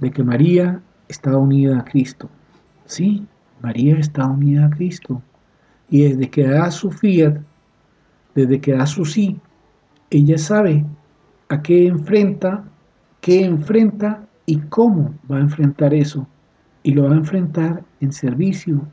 de 0.00 0.10
que 0.10 0.22
María 0.22 0.80
está 1.08 1.36
unida 1.36 1.78
a 1.78 1.84
Cristo. 1.84 2.28
Sí, 2.84 3.26
María 3.62 3.96
está 3.96 4.26
unida 4.26 4.66
a 4.66 4.70
Cristo. 4.70 5.22
Y 5.88 6.02
desde 6.02 6.30
que 6.30 6.46
da 6.46 6.70
su 6.70 6.90
fiat, 6.90 7.38
desde 8.34 8.60
que 8.60 8.72
da 8.72 8.86
su 8.86 9.04
sí, 9.04 9.38
ella 10.10 10.38
sabe 10.38 10.84
a 11.48 11.62
qué 11.62 11.86
enfrenta, 11.86 12.64
qué 13.20 13.44
enfrenta 13.44 14.26
y 14.46 14.58
cómo 14.58 15.14
va 15.30 15.38
a 15.38 15.40
enfrentar 15.40 15.94
eso. 15.94 16.26
Y 16.82 16.94
lo 16.94 17.04
va 17.04 17.12
a 17.12 17.18
enfrentar 17.18 17.84
en 18.00 18.12
servicio, 18.12 18.86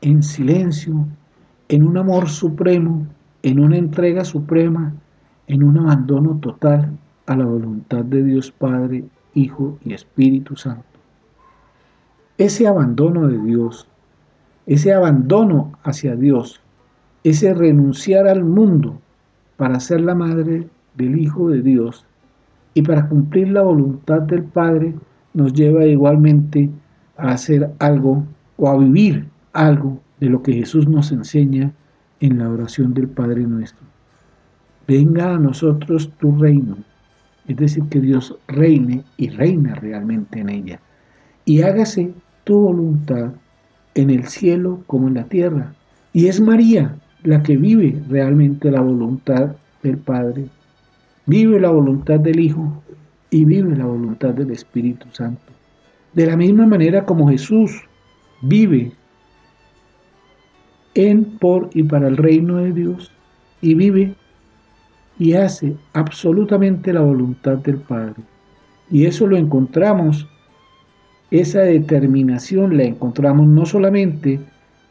en 0.00 0.22
silencio, 0.22 1.06
en 1.68 1.86
un 1.86 1.98
amor 1.98 2.28
supremo, 2.28 3.06
en 3.42 3.60
una 3.60 3.76
entrega 3.76 4.24
suprema, 4.24 4.94
en 5.48 5.62
un 5.62 5.78
abandono 5.78 6.38
total 6.40 6.90
a 7.26 7.36
la 7.36 7.44
voluntad 7.44 8.04
de 8.04 8.22
Dios 8.22 8.52
Padre, 8.52 9.04
Hijo 9.34 9.78
y 9.84 9.94
Espíritu 9.94 10.56
Santo. 10.56 10.84
Ese 12.36 12.66
abandono 12.66 13.26
de 13.26 13.38
Dios, 13.38 13.88
ese 14.66 14.92
abandono 14.92 15.72
hacia 15.82 16.14
Dios, 16.14 16.60
ese 17.24 17.54
renunciar 17.54 18.28
al 18.28 18.44
mundo 18.44 19.00
para 19.56 19.80
ser 19.80 20.02
la 20.02 20.14
madre 20.14 20.68
del 20.94 21.18
Hijo 21.18 21.48
de 21.48 21.62
Dios 21.62 22.04
y 22.74 22.82
para 22.82 23.08
cumplir 23.08 23.48
la 23.48 23.62
voluntad 23.62 24.22
del 24.22 24.44
Padre, 24.44 24.94
nos 25.34 25.52
lleva 25.52 25.84
igualmente 25.86 26.70
a 27.16 27.30
hacer 27.30 27.72
algo 27.78 28.24
o 28.56 28.68
a 28.68 28.76
vivir 28.76 29.26
algo 29.52 29.98
de 30.20 30.28
lo 30.28 30.42
que 30.42 30.52
Jesús 30.52 30.86
nos 30.86 31.10
enseña 31.10 31.72
en 32.20 32.38
la 32.38 32.50
oración 32.50 32.94
del 32.94 33.08
Padre 33.08 33.42
nuestro. 33.42 33.87
Venga 34.88 35.34
a 35.34 35.38
nosotros 35.38 36.10
tu 36.18 36.34
reino, 36.38 36.78
es 37.46 37.56
decir, 37.58 37.84
que 37.90 38.00
Dios 38.00 38.34
reine 38.48 39.04
y 39.18 39.28
reina 39.28 39.74
realmente 39.74 40.40
en 40.40 40.48
ella, 40.48 40.80
y 41.44 41.60
hágase 41.60 42.14
tu 42.44 42.58
voluntad 42.58 43.32
en 43.94 44.08
el 44.08 44.24
cielo 44.24 44.82
como 44.86 45.08
en 45.08 45.14
la 45.14 45.24
tierra. 45.24 45.74
Y 46.14 46.28
es 46.28 46.40
María 46.40 46.96
la 47.22 47.42
que 47.42 47.58
vive 47.58 48.00
realmente 48.08 48.70
la 48.70 48.80
voluntad 48.80 49.56
del 49.82 49.98
Padre, 49.98 50.46
vive 51.26 51.60
la 51.60 51.68
voluntad 51.68 52.18
del 52.18 52.40
Hijo 52.40 52.82
y 53.28 53.44
vive 53.44 53.76
la 53.76 53.84
voluntad 53.84 54.30
del 54.30 54.52
Espíritu 54.52 55.06
Santo. 55.12 55.52
De 56.14 56.24
la 56.24 56.36
misma 56.36 56.66
manera 56.66 57.04
como 57.04 57.28
Jesús 57.28 57.82
vive 58.40 58.92
en, 60.94 61.24
por 61.24 61.68
y 61.74 61.82
para 61.82 62.08
el 62.08 62.16
reino 62.16 62.56
de 62.56 62.72
Dios 62.72 63.12
y 63.60 63.74
vive 63.74 64.14
y 65.18 65.32
hace 65.34 65.76
absolutamente 65.94 66.92
la 66.92 67.00
voluntad 67.00 67.58
del 67.58 67.76
Padre. 67.76 68.22
Y 68.90 69.06
eso 69.06 69.26
lo 69.26 69.36
encontramos, 69.36 70.26
esa 71.30 71.60
determinación 71.60 72.76
la 72.76 72.84
encontramos 72.84 73.46
no 73.46 73.66
solamente 73.66 74.40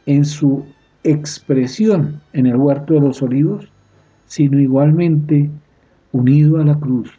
en 0.06 0.24
su 0.24 0.64
expresión 1.04 2.20
en 2.32 2.46
el 2.46 2.56
huerto 2.56 2.94
de 2.94 3.00
los 3.00 3.22
olivos, 3.22 3.70
sino 4.26 4.60
igualmente 4.60 5.50
unido 6.12 6.60
a 6.60 6.64
la 6.64 6.78
cruz, 6.78 7.10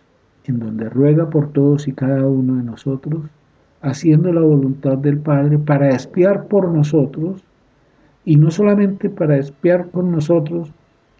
en 0.45 0.59
donde 0.59 0.89
ruega 0.89 1.29
por 1.29 1.51
todos 1.51 1.87
y 1.87 1.91
cada 1.91 2.25
uno 2.27 2.55
de 2.55 2.63
nosotros, 2.63 3.23
haciendo 3.81 4.31
la 4.31 4.41
voluntad 4.41 4.97
del 4.97 5.17
Padre 5.17 5.57
para 5.57 5.89
espiar 5.89 6.47
por 6.47 6.69
nosotros 6.69 7.43
y 8.25 8.35
no 8.35 8.51
solamente 8.51 9.09
para 9.09 9.37
espiar 9.37 9.89
con 9.89 10.11
nosotros, 10.11 10.71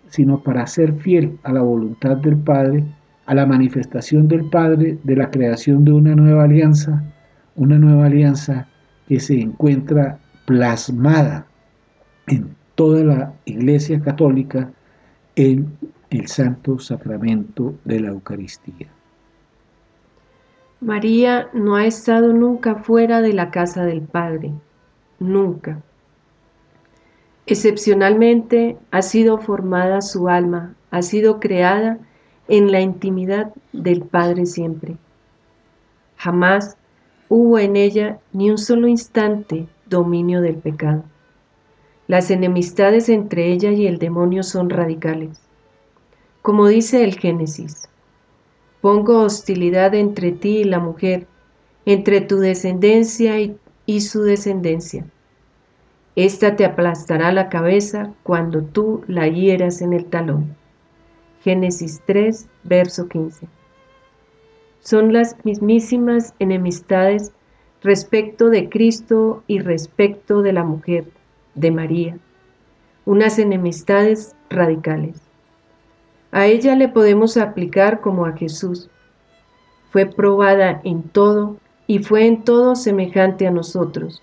sino 0.10 0.42
para 0.42 0.68
ser 0.68 0.94
fiel 0.96 1.38
a 1.44 1.54
la 1.54 1.62
voluntad 1.62 2.18
del 2.18 2.38
Padre, 2.38 2.84
a 3.26 3.36
la 3.36 3.46
manifestación 3.46 4.28
del 4.28 4.50
Padre 4.50 4.98
de 5.04 5.16
la 5.16 5.30
creación 5.30 5.86
de 5.86 5.92
una 5.92 6.16
nueva 6.16 6.44
alianza, 6.44 7.04
una 7.56 7.78
nueva 7.78 8.08
alianza 8.08 8.68
que 9.08 9.20
se 9.20 9.40
encuentra 9.40 10.20
plasmada 10.46 11.46
en 12.28 12.56
toda 12.76 13.04
la 13.04 13.34
Iglesia 13.46 14.00
Católica 14.00 14.72
en 15.36 15.72
el 16.10 16.28
Santo 16.28 16.80
Sacramento 16.80 17.76
de 17.86 18.00
la 18.00 18.10
Eucaristía. 18.10 18.88
María 20.82 21.50
no 21.54 21.76
ha 21.76 21.86
estado 21.86 22.34
nunca 22.34 22.76
fuera 22.76 23.22
de 23.22 23.34
la 23.34 23.52
casa 23.52 23.84
del 23.84 24.02
Padre, 24.02 24.54
nunca. 25.20 25.82
Excepcionalmente 27.50 28.78
ha 28.92 29.02
sido 29.02 29.40
formada 29.40 30.02
su 30.02 30.30
alma, 30.30 30.76
ha 30.92 31.02
sido 31.02 31.40
creada 31.40 31.98
en 32.48 32.72
la 32.72 32.80
intimidad 32.80 33.56
del 33.74 34.04
Padre 34.04 34.46
siempre. 34.46 34.98
Jamás 36.16 36.78
hubo 37.28 37.58
en 37.58 37.76
ella 37.76 38.20
ni 38.34 38.52
un 38.52 38.60
solo 38.60 38.88
instante 38.88 39.66
dominio 39.88 40.42
del 40.42 40.58
pecado. 40.58 41.04
Las 42.06 42.30
enemistades 42.30 43.10
entre 43.10 43.52
ella 43.52 43.72
y 43.72 43.88
el 43.88 43.98
demonio 43.98 44.44
son 44.44 44.70
radicales. 44.70 45.42
Como 46.44 46.68
dice 46.68 47.04
el 47.04 47.18
Génesis, 47.18 47.90
pongo 48.80 49.24
hostilidad 49.24 49.96
entre 49.96 50.34
ti 50.34 50.58
y 50.58 50.64
la 50.66 50.78
mujer, 50.78 51.26
entre 51.88 52.22
tu 52.22 52.38
descendencia 52.38 53.40
y, 53.40 54.02
su 54.02 54.22
descendencia 54.22 55.04
esta 56.26 56.58
te 56.58 56.66
aplastará 56.66 57.32
la 57.32 57.48
cabeza 57.48 58.12
cuando 58.24 58.62
tú 58.62 59.06
la 59.08 59.30
hieras 59.30 59.82
en 59.82 59.94
el 59.94 60.04
talón. 60.04 60.54
Génesis 61.44 62.02
3, 62.06 62.50
verso 62.66 63.08
15. 63.08 63.48
Son 64.82 65.14
las 65.14 65.38
mismísimas 65.46 66.34
enemistades 66.40 67.32
respecto 67.82 68.50
de 68.50 68.68
Cristo 68.68 69.44
y 69.48 69.60
respecto 69.60 70.42
de 70.42 70.52
la 70.52 70.66
mujer, 70.66 71.06
de 71.56 71.72
María, 71.72 72.18
unas 73.06 73.40
enemistades 73.40 74.36
radicales. 74.50 75.22
A 76.34 76.48
ella 76.48 76.76
le 76.76 76.90
podemos 76.90 77.38
aplicar 77.38 78.02
como 78.02 78.26
a 78.26 78.34
Jesús. 78.34 78.90
Fue 79.90 80.06
probada 80.06 80.82
en 80.84 81.04
todo 81.04 81.56
y 81.88 82.00
fue 82.00 82.28
en 82.28 82.44
todo 82.44 82.76
semejante 82.76 83.48
a 83.48 83.52
nosotros 83.52 84.22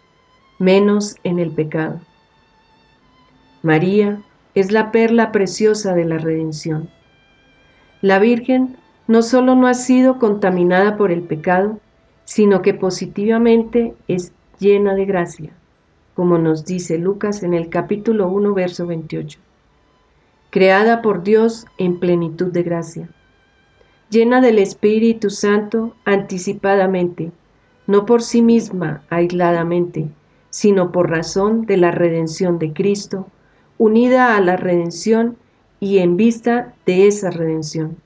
menos 0.59 1.17
en 1.25 1.39
el 1.39 1.51
pecado. 1.51 2.01
María 3.63 4.23
es 4.55 4.73
la 4.73 4.91
perla 4.93 5.33
preciosa 5.33 5.95
de 5.95 6.05
la 6.05 6.19
redención. 6.19 6.89
La 8.01 8.19
Virgen 8.19 8.77
no 9.07 9.23
solo 9.23 9.55
no 9.55 9.67
ha 9.67 9.75
sido 9.75 10.19
contaminada 10.19 10.97
por 10.97 11.13
el 11.13 11.23
pecado, 11.23 11.79
sino 12.25 12.63
que 12.63 12.75
positivamente 12.75 13.95
es 14.09 14.33
llena 14.59 14.95
de 14.95 15.05
gracia, 15.05 15.53
como 16.15 16.39
nos 16.39 16.65
dice 16.65 16.99
Lucas 16.99 17.43
en 17.43 17.55
el 17.55 17.69
capítulo 17.69 18.29
1, 18.29 18.55
verso 18.55 18.87
28. 18.87 19.39
Creada 20.51 21.03
por 21.03 21.23
Dios 21.23 21.67
en 21.79 22.01
plenitud 22.01 22.51
de 22.53 22.63
gracia, 22.63 23.09
llena 24.11 24.41
del 24.41 24.59
Espíritu 24.59 25.31
Santo 25.31 25.95
anticipadamente, 26.05 27.33
no 27.87 28.07
por 28.07 28.23
sí 28.23 28.43
misma 28.43 29.03
aisladamente, 29.11 30.09
sino 30.57 30.91
por 30.91 31.11
razón 31.11 31.67
de 31.67 31.77
la 31.77 31.91
redención 31.91 32.59
de 32.59 32.73
Cristo, 32.73 33.27
unida 33.77 34.39
a 34.39 34.41
la 34.41 34.57
redención 34.57 35.37
y 35.81 35.99
en 35.99 36.17
vista 36.17 36.73
de 36.87 37.07
esa 37.07 37.29
redención. 37.29 37.99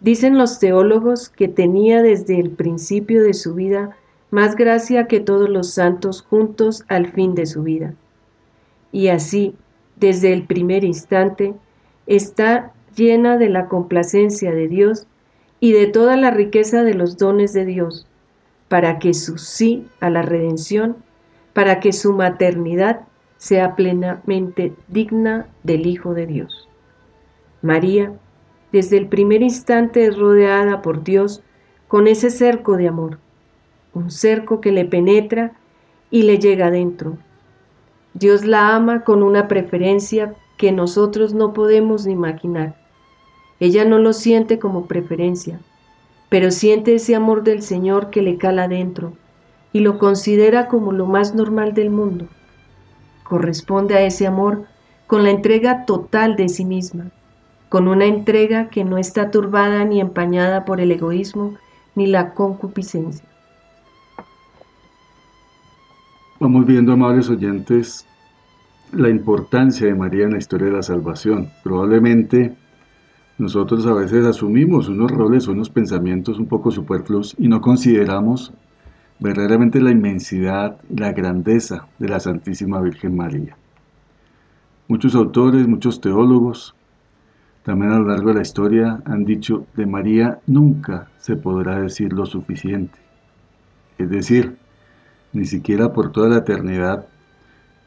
Dicen 0.00 0.38
los 0.38 0.58
teólogos 0.58 1.28
que 1.28 1.46
tenía 1.46 2.00
desde 2.00 2.40
el 2.40 2.48
principio 2.48 3.22
de 3.22 3.34
su 3.34 3.54
vida 3.54 3.94
más 4.30 4.56
gracia 4.56 5.08
que 5.08 5.20
todos 5.20 5.50
los 5.50 5.68
santos 5.68 6.22
juntos 6.22 6.86
al 6.88 7.12
fin 7.12 7.34
de 7.34 7.44
su 7.44 7.62
vida. 7.62 7.92
Y 8.90 9.08
así, 9.08 9.54
desde 9.96 10.32
el 10.32 10.44
primer 10.44 10.84
instante, 10.84 11.52
está 12.06 12.72
llena 12.96 13.36
de 13.36 13.50
la 13.50 13.68
complacencia 13.68 14.52
de 14.52 14.68
Dios 14.68 15.06
y 15.60 15.72
de 15.72 15.86
toda 15.86 16.16
la 16.16 16.30
riqueza 16.30 16.82
de 16.82 16.94
los 16.94 17.18
dones 17.18 17.52
de 17.52 17.66
Dios, 17.66 18.06
para 18.68 18.98
que 18.98 19.12
su 19.12 19.36
sí 19.36 19.86
a 20.00 20.08
la 20.08 20.22
redención 20.22 21.04
para 21.56 21.80
que 21.80 21.94
su 21.94 22.12
maternidad 22.12 23.06
sea 23.38 23.76
plenamente 23.76 24.74
digna 24.88 25.46
del 25.62 25.86
Hijo 25.86 26.12
de 26.12 26.26
Dios. 26.26 26.68
María 27.62 28.12
desde 28.72 28.98
el 28.98 29.08
primer 29.08 29.40
instante 29.40 30.04
es 30.04 30.18
rodeada 30.18 30.82
por 30.82 31.02
Dios 31.02 31.42
con 31.88 32.08
ese 32.08 32.28
cerco 32.28 32.76
de 32.76 32.88
amor, 32.88 33.18
un 33.94 34.10
cerco 34.10 34.60
que 34.60 34.70
le 34.70 34.84
penetra 34.84 35.52
y 36.10 36.24
le 36.24 36.38
llega 36.38 36.66
adentro. 36.66 37.16
Dios 38.12 38.44
la 38.44 38.76
ama 38.76 39.02
con 39.02 39.22
una 39.22 39.48
preferencia 39.48 40.34
que 40.58 40.72
nosotros 40.72 41.32
no 41.32 41.54
podemos 41.54 42.04
ni 42.04 42.12
imaginar. 42.12 42.76
Ella 43.60 43.86
no 43.86 43.98
lo 43.98 44.12
siente 44.12 44.58
como 44.58 44.84
preferencia, 44.84 45.58
pero 46.28 46.50
siente 46.50 46.96
ese 46.96 47.14
amor 47.14 47.44
del 47.44 47.62
Señor 47.62 48.10
que 48.10 48.20
le 48.20 48.36
cala 48.36 48.64
adentro 48.64 49.14
y 49.76 49.80
lo 49.80 49.98
considera 49.98 50.68
como 50.68 50.90
lo 50.90 51.04
más 51.04 51.34
normal 51.34 51.74
del 51.74 51.90
mundo. 51.90 52.26
Corresponde 53.24 53.94
a 53.94 54.00
ese 54.00 54.26
amor 54.26 54.64
con 55.06 55.22
la 55.22 55.28
entrega 55.28 55.84
total 55.84 56.34
de 56.34 56.48
sí 56.48 56.64
misma, 56.64 57.10
con 57.68 57.86
una 57.86 58.06
entrega 58.06 58.70
que 58.70 58.84
no 58.84 58.96
está 58.96 59.30
turbada 59.30 59.84
ni 59.84 60.00
empañada 60.00 60.64
por 60.64 60.80
el 60.80 60.92
egoísmo 60.92 61.56
ni 61.94 62.06
la 62.06 62.32
concupiscencia. 62.32 63.28
Vamos 66.40 66.64
viendo, 66.64 66.92
amables 66.92 67.28
oyentes, 67.28 68.06
la 68.92 69.10
importancia 69.10 69.88
de 69.88 69.94
María 69.94 70.24
en 70.24 70.32
la 70.32 70.38
historia 70.38 70.68
de 70.68 70.72
la 70.72 70.82
salvación. 70.82 71.50
Probablemente 71.62 72.56
nosotros 73.36 73.86
a 73.86 73.92
veces 73.92 74.24
asumimos 74.24 74.88
unos 74.88 75.10
roles 75.10 75.46
o 75.46 75.52
unos 75.52 75.68
pensamientos 75.68 76.38
un 76.38 76.46
poco 76.46 76.70
superfluos 76.70 77.36
y 77.38 77.48
no 77.48 77.60
consideramos 77.60 78.54
verdaderamente 79.18 79.80
la 79.80 79.90
inmensidad, 79.90 80.78
la 80.94 81.12
grandeza 81.12 81.86
de 81.98 82.08
la 82.08 82.20
Santísima 82.20 82.80
Virgen 82.80 83.16
María. 83.16 83.56
Muchos 84.88 85.14
autores, 85.14 85.66
muchos 85.66 86.00
teólogos, 86.00 86.74
también 87.64 87.92
a 87.92 87.98
lo 87.98 88.06
largo 88.06 88.28
de 88.28 88.36
la 88.36 88.42
historia 88.42 89.02
han 89.06 89.24
dicho 89.24 89.66
de 89.74 89.86
María 89.86 90.38
nunca 90.46 91.08
se 91.18 91.34
podrá 91.34 91.80
decir 91.80 92.12
lo 92.12 92.24
suficiente. 92.24 92.98
Es 93.98 94.08
decir, 94.08 94.56
ni 95.32 95.46
siquiera 95.46 95.92
por 95.92 96.12
toda 96.12 96.28
la 96.28 96.38
eternidad, 96.38 97.06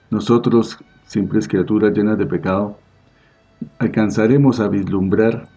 nosotros, 0.09 0.79
simples 1.05 1.47
criaturas 1.47 1.93
llenas 1.95 2.17
de 2.17 2.25
pecado, 2.25 2.77
alcanzaremos 3.77 4.59
a 4.59 4.67
vislumbrar 4.67 5.47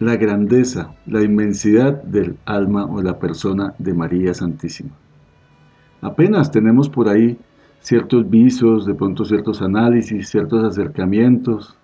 la 0.00 0.16
grandeza, 0.16 0.94
la 1.06 1.22
inmensidad 1.22 2.02
del 2.02 2.36
alma 2.46 2.86
o 2.86 3.02
la 3.02 3.18
persona 3.18 3.74
de 3.78 3.94
María 3.94 4.34
Santísima. 4.34 4.90
Apenas 6.00 6.50
tenemos 6.50 6.88
por 6.88 7.08
ahí 7.08 7.38
ciertos 7.80 8.28
visos, 8.28 8.86
de 8.86 8.94
pronto 8.94 9.24
ciertos 9.24 9.62
análisis, 9.62 10.28
ciertos 10.28 10.64
acercamientos, 10.64 11.76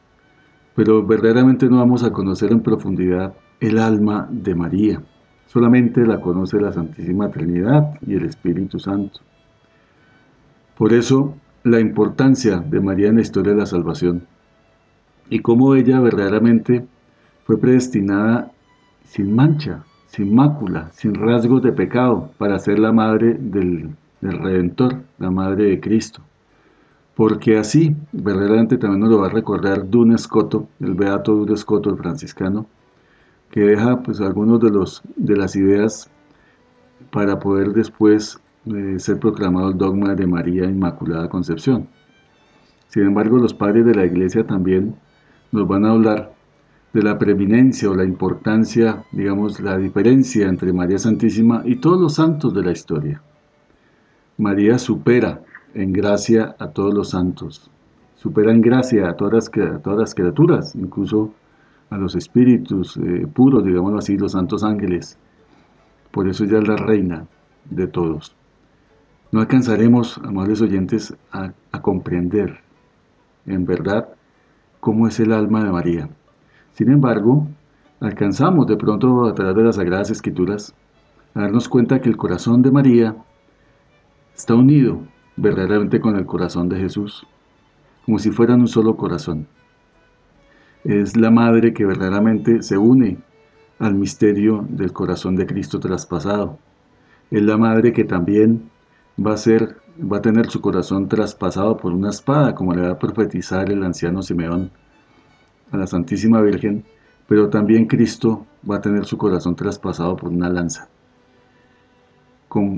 pero 0.75 1.05
verdaderamente 1.05 1.69
no 1.69 1.79
vamos 1.79 2.03
a 2.05 2.13
conocer 2.13 2.53
en 2.53 2.61
profundidad 2.61 3.35
el 3.61 3.79
alma 3.79 4.29
de 4.31 4.55
María. 4.55 5.03
Solamente 5.47 6.07
la 6.07 6.21
conoce 6.21 6.61
la 6.61 6.73
Santísima 6.73 7.31
Trinidad 7.31 7.99
y 8.07 8.15
el 8.15 8.25
Espíritu 8.25 8.79
Santo. 8.79 9.21
Por 10.77 10.93
eso, 10.93 11.35
la 11.63 11.81
importancia 11.81 12.59
de 12.59 12.81
María 12.81 13.09
en 13.09 13.17
la 13.17 13.23
historia 13.23 13.53
de 13.53 13.61
la 13.61 13.67
salvación 13.67 14.27
y 15.31 15.39
cómo 15.41 15.75
ella 15.75 16.01
verdaderamente 16.01 16.87
fue 17.45 17.59
predestinada 17.59 18.51
sin 19.05 19.35
mancha, 19.35 19.85
sin 20.07 20.35
mácula, 20.35 20.91
sin 20.93 21.15
rasgos 21.15 21.63
de 21.63 21.73
pecado, 21.73 22.31
para 22.39 22.59
ser 22.59 22.79
la 22.79 22.93
madre 22.93 23.35
del 23.35 23.95
del 24.25 24.39
Redentor, 24.39 25.03
la 25.19 25.31
Madre 25.31 25.67
de 25.67 25.81
Cristo. 25.81 26.23
Porque 27.15 27.59
así, 27.59 27.95
verdaderamente 28.13 28.79
también 28.79 29.01
nos 29.01 29.11
lo 29.11 29.19
va 29.21 29.27
a 29.27 29.31
recordar 29.31 29.89
Dun 29.89 30.13
Escoto, 30.13 30.67
el 30.81 30.95
beato 30.95 31.35
Dun 31.35 31.53
Escoto, 31.53 31.91
el 31.91 31.99
franciscano, 31.99 32.67
que 33.51 33.61
deja 33.61 34.03
pues 34.03 34.21
algunos 34.21 34.61
de, 34.61 34.71
los, 34.71 35.03
de 35.15 35.37
las 35.37 35.55
ideas 35.55 36.11
para 37.13 37.39
poder 37.39 37.73
después 37.73 38.41
eh, 38.67 38.99
ser 38.99 39.21
proclamado 39.21 39.69
el 39.69 39.79
dogma 39.79 40.15
de 40.15 40.27
María 40.27 40.65
Inmaculada 40.65 41.29
Concepción. 41.29 41.87
Sin 42.89 43.03
embargo, 43.03 43.39
los 43.39 43.53
padres 43.53 43.85
de 43.85 43.95
la 43.95 44.07
iglesia 44.07 44.47
también 44.47 44.97
nos 45.53 45.69
van 45.69 45.85
a 45.85 45.91
hablar 45.91 46.33
de 46.95 47.03
la 47.03 47.19
preeminencia 47.19 47.91
o 47.91 47.95
la 47.95 48.05
importancia, 48.05 49.05
digamos, 49.13 49.61
la 49.61 49.77
diferencia 49.77 50.49
entre 50.49 50.73
María 50.73 50.99
Santísima 50.99 51.63
y 51.65 51.77
todos 51.77 52.01
los 52.01 52.15
santos 52.15 52.55
de 52.55 52.63
la 52.63 52.73
historia. 52.73 53.21
María 54.37 54.79
supera 54.79 55.41
en 55.75 55.93
gracia 55.93 56.57
a 56.59 56.69
todos 56.69 56.93
los 56.93 57.11
santos, 57.11 57.71
supera 58.17 58.51
en 58.51 58.63
gracia 58.63 59.09
a 59.09 59.17
todas 59.17 59.51
las, 59.85 60.15
criaturas, 60.15 60.75
incluso 60.75 61.33
a 61.91 61.97
los 61.97 62.17
espíritus 62.17 62.97
eh, 62.97 63.29
puros, 63.33 63.65
digámoslo 63.65 63.99
así, 63.99 64.17
los 64.17 64.33
santos 64.33 64.65
ángeles. 64.65 65.19
Por 66.11 66.29
eso 66.29 66.43
ella 66.43 66.59
es 66.59 66.67
la 66.67 66.77
reina 66.77 67.27
de 67.71 67.87
todos. 67.87 68.35
No 69.31 69.39
alcanzaremos, 69.39 70.19
amables 70.25 70.61
oyentes, 70.61 71.15
a, 71.31 71.53
a 71.71 71.81
comprender 71.83 72.59
en 73.47 73.65
verdad 73.67 74.09
cómo 74.81 75.07
es 75.07 75.21
el 75.21 75.33
alma 75.33 75.63
de 75.63 75.71
María. 75.71 76.09
Sin 76.73 76.91
embargo, 76.91 77.47
alcanzamos 78.01 78.67
de 78.67 78.77
pronto 78.77 79.27
a 79.27 79.35
través 79.35 79.55
de 79.55 79.63
las 79.63 79.77
Sagradas 79.77 80.11
Escrituras 80.11 80.75
a 81.35 81.43
darnos 81.43 81.69
cuenta 81.69 82.01
que 82.01 82.09
el 82.09 82.17
corazón 82.17 82.63
de 82.63 82.73
María 82.73 83.15
está 84.35 84.55
unido 84.55 85.01
verdaderamente 85.37 86.01
con 86.01 86.17
el 86.17 86.27
corazón 86.27 86.69
de 86.69 86.79
Jesús, 86.79 87.27
como 88.05 88.19
si 88.19 88.31
fueran 88.31 88.61
un 88.61 88.69
solo 88.69 88.97
corazón. 88.97 89.47
Es 90.85 91.17
la 91.17 91.31
madre 91.31 91.73
que 91.73 91.87
verdaderamente 91.87 92.63
se 92.63 92.77
une 92.77 93.19
al 93.79 93.95
misterio 93.95 94.67
del 94.69 94.93
corazón 94.93 95.37
de 95.37 95.47
Cristo 95.47 95.81
traspasado. 95.81 96.59
Es 97.31 97.43
la 97.43 97.57
madre 97.57 97.93
que 97.93 98.05
también 98.05 98.71
va 99.25 99.35
a 99.35 99.39
ser, 99.39 99.77
va 100.01 100.19
a 100.19 100.23
tener 100.23 100.51
su 100.51 100.61
corazón 100.61 101.09
traspasado 101.09 101.77
por 101.77 101.93
una 101.93 102.11
espada, 102.11 102.55
como 102.55 102.75
le 102.75 102.83
va 102.83 102.91
a 102.91 102.99
profetizar 102.99 103.71
el 103.71 103.83
anciano 103.83 104.23
Simeón 104.23 104.71
a 105.73 105.77
la 105.79 105.87
Santísima 105.87 106.41
Virgen, 106.43 106.85
pero 107.27 107.49
también 107.49 107.87
Cristo 107.87 108.47
va 108.69 108.77
a 108.77 108.81
tener 108.81 109.07
su 109.07 109.17
corazón 109.17 109.57
traspasado 109.57 110.17
por 110.17 110.29
una 110.29 110.49
lanza. 110.49 110.89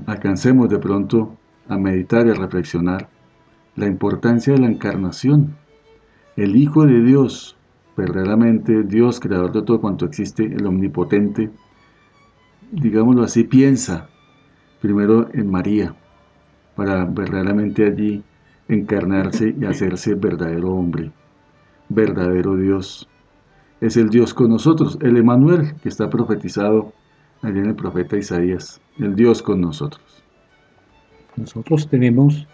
alcancemos 0.06 0.68
de 0.70 0.78
pronto 0.78 1.36
a 1.68 1.76
meditar 1.76 2.26
y 2.26 2.30
a 2.30 2.34
reflexionar 2.34 3.08
la 3.76 3.86
importancia 3.86 4.52
de 4.52 4.60
la 4.60 4.66
encarnación. 4.66 5.56
El 6.36 6.56
Hijo 6.56 6.86
de 6.86 7.02
Dios, 7.02 7.56
verdaderamente 7.96 8.82
Dios, 8.82 9.20
creador 9.20 9.52
de 9.52 9.62
todo 9.62 9.80
cuanto 9.80 10.06
existe, 10.06 10.44
el 10.44 10.66
omnipotente, 10.66 11.50
digámoslo 12.72 13.22
así, 13.22 13.44
piensa 13.44 14.08
primero 14.80 15.28
en 15.32 15.50
María, 15.50 15.94
para 16.74 17.04
verdaderamente 17.04 17.86
allí 17.86 18.22
encarnarse 18.68 19.54
y 19.58 19.64
hacerse 19.64 20.14
verdadero 20.14 20.72
hombre, 20.72 21.10
verdadero 21.88 22.56
Dios. 22.56 23.08
Es 23.80 23.96
el 23.96 24.10
Dios 24.10 24.34
con 24.34 24.50
nosotros, 24.50 24.98
el 25.02 25.16
Emanuel 25.16 25.74
que 25.82 25.88
está 25.88 26.10
profetizado 26.10 26.92
allí 27.42 27.58
en 27.58 27.66
el 27.66 27.74
profeta 27.74 28.16
Isaías, 28.16 28.80
el 28.98 29.14
Dios 29.14 29.42
con 29.42 29.60
nosotros. 29.60 30.25
Nosotros 31.36 31.88
tenemos 31.88 32.46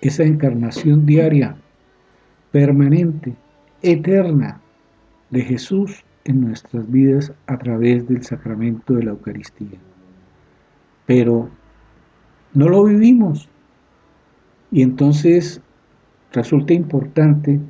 esa 0.00 0.24
encarnación 0.24 1.06
diaria, 1.06 1.56
permanente, 2.50 3.34
eterna 3.82 4.60
de 5.30 5.42
Jesús 5.42 6.04
en 6.24 6.40
nuestras 6.40 6.90
vidas 6.90 7.32
a 7.46 7.56
través 7.58 8.06
del 8.08 8.22
sacramento 8.22 8.94
de 8.94 9.04
la 9.04 9.10
Eucaristía. 9.12 9.78
Pero 11.06 11.48
no 12.52 12.68
lo 12.68 12.84
vivimos. 12.84 13.48
Y 14.72 14.82
entonces 14.82 15.60
resulta 16.32 16.72
importante 16.72 17.60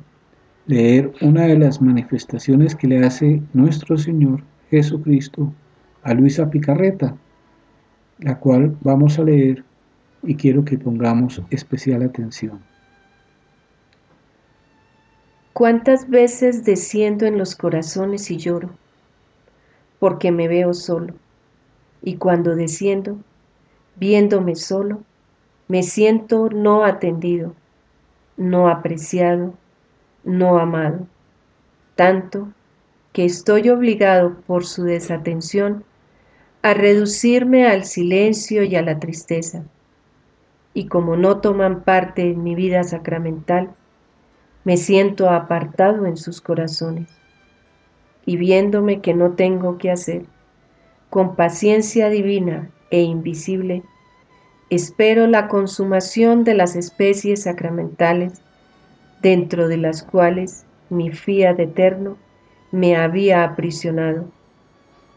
leer 0.65 1.11
una 1.21 1.43
de 1.43 1.57
las 1.57 1.81
manifestaciones 1.81 2.75
que 2.75 2.87
le 2.87 3.05
hace 3.05 3.41
nuestro 3.53 3.97
Señor 3.97 4.41
Jesucristo 4.69 5.53
a 6.03 6.13
Luisa 6.13 6.49
Picarreta, 6.49 7.15
la 8.19 8.39
cual 8.39 8.75
vamos 8.81 9.19
a 9.19 9.23
leer 9.23 9.63
y 10.23 10.35
quiero 10.35 10.65
que 10.65 10.77
pongamos 10.77 11.41
especial 11.49 12.03
atención. 12.03 12.59
¿Cuántas 15.53 16.09
veces 16.09 16.65
desciendo 16.65 17.25
en 17.25 17.37
los 17.37 17.55
corazones 17.55 18.29
y 18.29 18.37
lloro? 18.37 18.69
Porque 19.99 20.31
me 20.31 20.47
veo 20.47 20.73
solo. 20.73 21.15
Y 22.03 22.17
cuando 22.17 22.55
desciendo, 22.55 23.17
viéndome 23.95 24.55
solo, 24.55 25.01
me 25.67 25.81
siento 25.81 26.49
no 26.49 26.85
atendido, 26.85 27.55
no 28.37 28.69
apreciado, 28.69 29.53
no 30.23 30.59
amado, 30.59 31.07
tanto 31.95 32.49
que 33.13 33.25
estoy 33.25 33.69
obligado 33.69 34.35
por 34.45 34.65
su 34.65 34.83
desatención 34.83 35.83
a 36.61 36.73
reducirme 36.75 37.65
al 37.65 37.85
silencio 37.85 38.63
y 38.63 38.75
a 38.75 38.83
la 38.83 38.99
tristeza 38.99 39.63
y 40.77 40.85
como 40.85 41.15
no 41.17 41.39
toman 41.39 41.81
parte 41.81 42.29
en 42.29 42.43
mi 42.43 42.53
vida 42.53 42.83
sacramental, 42.83 43.71
me 44.63 44.77
siento 44.77 45.27
apartado 45.27 46.05
en 46.05 46.17
sus 46.17 46.39
corazones. 46.39 47.09
y 48.27 48.37
viéndome 48.37 49.01
que 49.01 49.15
no 49.15 49.31
tengo 49.31 49.79
qué 49.79 49.89
hacer, 49.89 50.25
con 51.09 51.35
paciencia 51.35 52.09
divina 52.09 52.69
e 52.91 53.01
invisible, 53.01 53.81
espero 54.69 55.25
la 55.25 55.47
consumación 55.47 56.43
de 56.43 56.53
las 56.53 56.75
especies 56.75 57.43
sacramentales, 57.43 58.43
dentro 59.23 59.67
de 59.67 59.77
las 59.77 60.03
cuales 60.03 60.67
mi 60.91 61.09
fiat 61.09 61.59
eterno 61.59 62.17
me 62.71 62.97
había 62.97 63.43
aprisionado, 63.43 64.25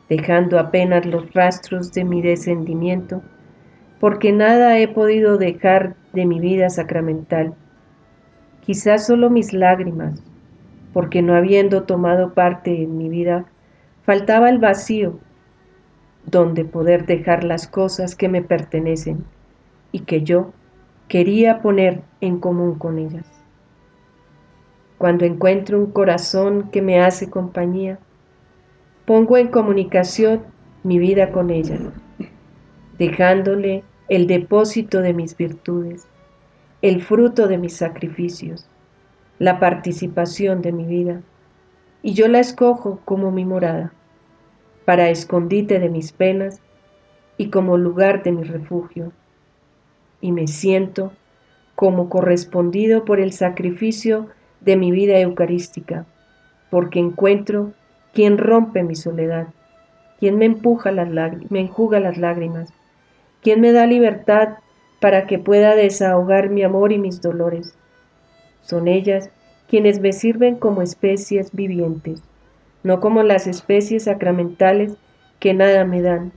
dejando 0.08 0.58
apenas 0.58 1.04
los 1.04 1.34
rastros 1.34 1.92
de 1.92 2.04
mi 2.04 2.22
descendimiento, 2.22 3.22
porque 4.00 4.32
nada 4.32 4.78
he 4.78 4.88
podido 4.88 5.36
dejar 5.36 5.94
de 6.14 6.24
mi 6.24 6.40
vida 6.40 6.70
sacramental, 6.70 7.54
quizás 8.62 9.06
solo 9.06 9.28
mis 9.28 9.52
lágrimas, 9.52 10.22
porque 10.94 11.20
no 11.20 11.34
habiendo 11.34 11.84
tomado 11.84 12.32
parte 12.32 12.82
en 12.82 12.96
mi 12.96 13.10
vida, 13.10 13.44
faltaba 14.02 14.48
el 14.48 14.58
vacío 14.58 15.20
donde 16.24 16.64
poder 16.64 17.04
dejar 17.04 17.44
las 17.44 17.68
cosas 17.68 18.14
que 18.14 18.28
me 18.28 18.42
pertenecen 18.42 19.24
y 19.92 20.00
que 20.00 20.22
yo 20.22 20.52
quería 21.08 21.60
poner 21.60 22.02
en 22.22 22.38
común 22.38 22.76
con 22.76 22.98
ellas. 22.98 23.26
Cuando 24.96 25.26
encuentro 25.26 25.78
un 25.78 25.92
corazón 25.92 26.70
que 26.70 26.80
me 26.80 27.00
hace 27.00 27.28
compañía, 27.28 27.98
pongo 29.04 29.36
en 29.36 29.48
comunicación 29.48 30.42
mi 30.84 30.98
vida 30.98 31.32
con 31.32 31.50
ella, 31.50 31.78
dejándole 32.98 33.84
el 34.10 34.26
depósito 34.26 35.02
de 35.02 35.14
mis 35.14 35.36
virtudes, 35.36 36.08
el 36.82 37.00
fruto 37.00 37.46
de 37.46 37.58
mis 37.58 37.76
sacrificios, 37.76 38.66
la 39.38 39.60
participación 39.60 40.62
de 40.62 40.72
mi 40.72 40.84
vida, 40.84 41.22
y 42.02 42.14
yo 42.14 42.26
la 42.26 42.40
escojo 42.40 42.98
como 43.04 43.30
mi 43.30 43.44
morada, 43.44 43.92
para 44.84 45.10
escondite 45.10 45.78
de 45.78 45.88
mis 45.88 46.10
penas 46.10 46.60
y 47.36 47.50
como 47.50 47.78
lugar 47.78 48.24
de 48.24 48.32
mi 48.32 48.42
refugio, 48.42 49.12
y 50.20 50.32
me 50.32 50.48
siento 50.48 51.12
como 51.76 52.08
correspondido 52.08 53.04
por 53.04 53.20
el 53.20 53.32
sacrificio 53.32 54.26
de 54.60 54.76
mi 54.76 54.90
vida 54.90 55.20
eucarística, 55.20 56.04
porque 56.68 56.98
encuentro 56.98 57.74
quien 58.12 58.38
rompe 58.38 58.82
mi 58.82 58.96
soledad, 58.96 59.46
quien 60.18 60.36
me 60.36 60.46
empuja 60.46 60.90
las 60.90 61.08
me 61.48 61.60
enjuga 61.60 62.00
las 62.00 62.18
lágrimas, 62.18 62.72
quien 63.42 63.60
me 63.60 63.72
da 63.72 63.86
libertad 63.86 64.58
para 65.00 65.26
que 65.26 65.38
pueda 65.38 65.74
desahogar 65.74 66.50
mi 66.50 66.62
amor 66.62 66.92
y 66.92 66.98
mis 66.98 67.22
dolores. 67.22 67.74
Son 68.62 68.88
ellas 68.88 69.30
quienes 69.68 70.00
me 70.00 70.12
sirven 70.12 70.56
como 70.56 70.82
especies 70.82 71.52
vivientes, 71.52 72.22
no 72.82 73.00
como 73.00 73.22
las 73.22 73.46
especies 73.46 74.04
sacramentales 74.04 74.94
que 75.38 75.54
nada 75.54 75.84
me 75.84 76.02
dan, 76.02 76.32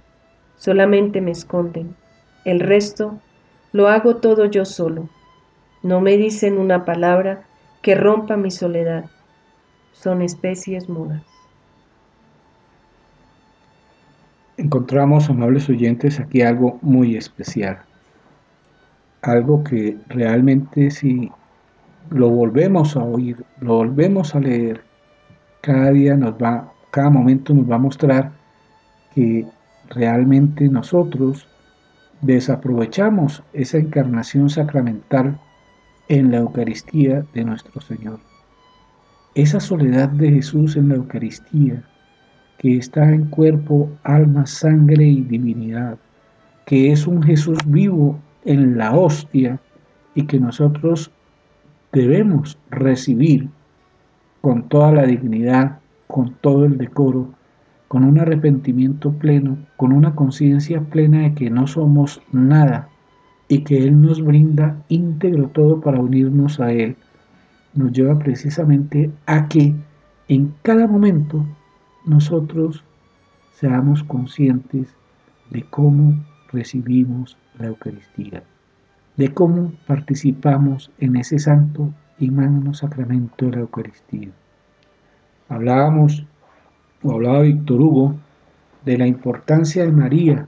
solamente 0.55 1.19
me 1.19 1.31
esconden. 1.31 1.95
El 2.45 2.59
resto 2.59 3.19
lo 3.71 3.87
hago 3.87 4.17
todo 4.17 4.45
yo 4.45 4.65
solo. 4.65 5.09
No 5.81 5.99
me 5.99 6.15
dicen 6.15 6.57
una 6.57 6.85
palabra 6.85 7.43
que 7.81 7.95
rompa 7.95 8.37
mi 8.37 8.51
soledad. 8.51 9.05
Son 9.91 10.21
especies 10.21 10.87
mudas. 10.87 11.32
Encontramos, 14.57 15.29
amables 15.29 15.67
oyentes, 15.67 16.19
aquí 16.19 16.41
algo 16.43 16.77
muy 16.81 17.15
especial. 17.15 17.79
Algo 19.23 19.63
que 19.63 19.97
realmente 20.09 20.91
si 20.91 21.31
lo 22.11 22.29
volvemos 22.29 22.95
a 22.95 23.03
oír, 23.03 23.43
lo 23.61 23.77
volvemos 23.77 24.35
a 24.35 24.39
leer, 24.39 24.81
cada 25.61 25.91
día 25.91 26.15
nos 26.15 26.33
va, 26.33 26.71
cada 26.91 27.09
momento 27.09 27.53
nos 27.53 27.69
va 27.69 27.75
a 27.75 27.79
mostrar 27.79 28.31
que 29.15 29.47
realmente 29.89 30.67
nosotros 30.69 31.47
desaprovechamos 32.21 33.43
esa 33.53 33.77
encarnación 33.77 34.49
sacramental 34.49 35.39
en 36.09 36.31
la 36.31 36.37
Eucaristía 36.37 37.25
de 37.33 37.43
nuestro 37.43 37.81
Señor. 37.81 38.19
Esa 39.35 39.59
soledad 39.59 40.09
de 40.09 40.31
Jesús 40.31 40.75
en 40.75 40.89
la 40.89 40.95
Eucaristía, 40.95 41.83
que 42.63 42.77
está 42.77 43.11
en 43.11 43.25
cuerpo, 43.25 43.91
alma, 44.03 44.45
sangre 44.45 45.05
y 45.05 45.19
divinidad, 45.19 45.97
que 46.65 46.93
es 46.93 47.05
un 47.05 47.21
Jesús 47.21 47.57
vivo 47.65 48.17
en 48.45 48.77
la 48.77 48.97
hostia 48.97 49.59
y 50.15 50.23
que 50.23 50.39
nosotros 50.39 51.11
debemos 51.91 52.57
recibir 52.71 53.49
con 54.39 54.69
toda 54.69 54.93
la 54.93 55.03
dignidad, 55.03 55.79
con 56.07 56.35
todo 56.39 56.63
el 56.63 56.77
decoro, 56.77 57.33
con 57.89 58.05
un 58.05 58.17
arrepentimiento 58.17 59.11
pleno, 59.11 59.57
con 59.75 59.91
una 59.91 60.15
conciencia 60.15 60.79
plena 60.79 61.23
de 61.23 61.33
que 61.33 61.49
no 61.49 61.67
somos 61.67 62.21
nada 62.31 62.87
y 63.49 63.65
que 63.65 63.79
Él 63.79 64.01
nos 64.01 64.23
brinda 64.23 64.81
íntegro 64.87 65.49
todo 65.49 65.81
para 65.81 65.99
unirnos 65.99 66.61
a 66.61 66.71
Él, 66.71 66.95
nos 67.73 67.91
lleva 67.91 68.17
precisamente 68.17 69.11
a 69.25 69.49
que 69.49 69.75
en 70.29 70.53
cada 70.61 70.87
momento 70.87 71.45
nosotros 72.05 72.83
seamos 73.53 74.03
conscientes 74.03 74.93
de 75.49 75.63
cómo 75.63 76.15
recibimos 76.51 77.37
la 77.57 77.67
Eucaristía, 77.67 78.43
de 79.15 79.33
cómo 79.33 79.73
participamos 79.87 80.91
en 80.99 81.15
ese 81.15 81.39
santo 81.39 81.93
y 82.19 82.29
magno 82.29 82.73
sacramento 82.73 83.45
de 83.45 83.51
la 83.51 83.59
Eucaristía. 83.59 84.29
Hablábamos, 85.49 86.25
o 87.03 87.13
hablaba 87.13 87.41
Víctor 87.41 87.81
Hugo, 87.81 88.15
de 88.85 88.97
la 88.97 89.07
importancia 89.07 89.85
de 89.85 89.91
María 89.91 90.47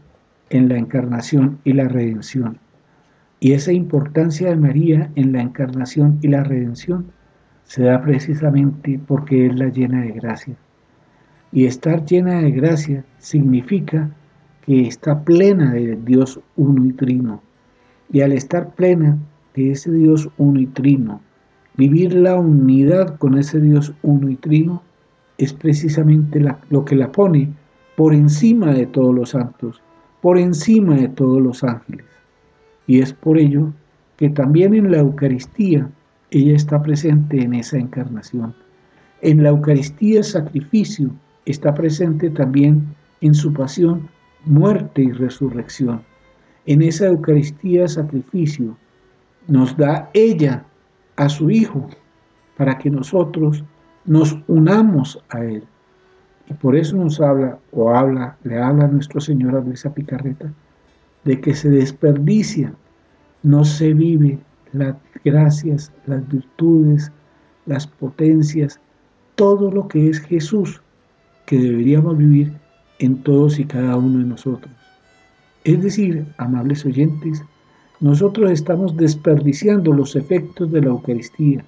en 0.49 0.67
la 0.67 0.77
encarnación 0.77 1.59
y 1.63 1.73
la 1.73 1.87
redención. 1.87 2.59
Y 3.39 3.53
esa 3.53 3.71
importancia 3.71 4.49
de 4.49 4.55
María 4.55 5.11
en 5.15 5.31
la 5.31 5.41
encarnación 5.41 6.19
y 6.21 6.27
la 6.27 6.43
redención 6.43 7.11
se 7.63 7.83
da 7.83 8.01
precisamente 8.01 8.99
porque 9.05 9.47
es 9.47 9.55
la 9.55 9.69
llena 9.69 10.01
de 10.01 10.11
gracia. 10.11 10.55
Y 11.51 11.65
estar 11.65 12.05
llena 12.05 12.41
de 12.41 12.51
gracia 12.51 13.05
significa 13.19 14.09
que 14.65 14.87
está 14.87 15.23
plena 15.23 15.73
de 15.73 15.95
Dios 15.95 16.39
uno 16.55 16.85
y 16.85 16.93
trino. 16.93 17.41
Y 18.11 18.21
al 18.21 18.31
estar 18.31 18.73
plena 18.75 19.17
de 19.55 19.71
ese 19.71 19.91
Dios 19.91 20.29
uno 20.37 20.59
y 20.59 20.65
trino, 20.67 21.21
vivir 21.77 22.13
la 22.13 22.35
unidad 22.35 23.17
con 23.17 23.37
ese 23.37 23.59
Dios 23.61 23.93
uno 24.01 24.29
y 24.29 24.35
trino 24.35 24.81
es 25.37 25.53
precisamente 25.53 26.43
lo 26.69 26.85
que 26.85 26.95
la 26.95 27.11
pone 27.11 27.49
por 27.95 28.13
encima 28.13 28.73
de 28.73 28.85
todos 28.85 29.13
los 29.13 29.29
santos, 29.29 29.81
por 30.21 30.37
encima 30.37 30.95
de 30.95 31.09
todos 31.09 31.41
los 31.41 31.63
ángeles. 31.63 32.05
Y 32.87 32.99
es 32.99 33.13
por 33.13 33.37
ello 33.37 33.71
que 34.17 34.29
también 34.29 34.73
en 34.73 34.91
la 34.91 34.99
Eucaristía 34.99 35.89
ella 36.31 36.55
está 36.55 36.81
presente 36.81 37.41
en 37.41 37.53
esa 37.53 37.77
encarnación. 37.77 38.53
En 39.21 39.43
la 39.43 39.49
Eucaristía 39.49 40.23
sacrificio 40.23 41.11
está 41.45 41.73
presente 41.73 42.29
también 42.29 42.95
en 43.21 43.33
su 43.33 43.53
pasión, 43.53 44.09
muerte 44.45 45.03
y 45.03 45.11
resurrección. 45.11 46.01
En 46.65 46.81
esa 46.81 47.07
Eucaristía 47.07 47.87
sacrificio 47.87 48.77
nos 49.47 49.77
da 49.77 50.09
ella 50.13 50.65
a 51.15 51.29
su 51.29 51.49
Hijo 51.49 51.87
para 52.57 52.77
que 52.77 52.89
nosotros 52.89 53.63
nos 54.05 54.37
unamos 54.47 55.21
a 55.29 55.43
Él. 55.43 55.63
Y 56.47 56.53
por 56.53 56.75
eso 56.75 56.95
nos 56.95 57.19
habla, 57.19 57.57
o 57.71 57.89
habla, 57.89 58.37
le 58.43 58.61
habla 58.61 58.85
a 58.85 58.89
nuestro 58.89 59.19
Señor 59.19 59.55
a 59.55 59.73
esa 59.73 59.93
Picarreta, 59.93 60.51
de 61.23 61.41
que 61.41 61.55
se 61.55 61.69
desperdicia, 61.69 62.73
no 63.41 63.63
se 63.63 63.93
vive 63.93 64.39
las 64.73 64.95
gracias, 65.23 65.91
las 66.05 66.27
virtudes, 66.27 67.11
las 67.65 67.87
potencias, 67.87 68.79
todo 69.35 69.71
lo 69.71 69.87
que 69.87 70.09
es 70.09 70.19
Jesús, 70.19 70.81
que 71.45 71.57
deberíamos 71.57 72.17
vivir 72.17 72.53
en 72.99 73.17
todos 73.23 73.59
y 73.59 73.65
cada 73.65 73.97
uno 73.97 74.19
de 74.19 74.25
nosotros. 74.25 74.73
Es 75.63 75.81
decir, 75.81 76.25
amables 76.37 76.85
oyentes, 76.85 77.43
nosotros 77.99 78.51
estamos 78.51 78.95
desperdiciando 78.97 79.93
los 79.93 80.15
efectos 80.15 80.71
de 80.71 80.81
la 80.81 80.87
Eucaristía, 80.87 81.65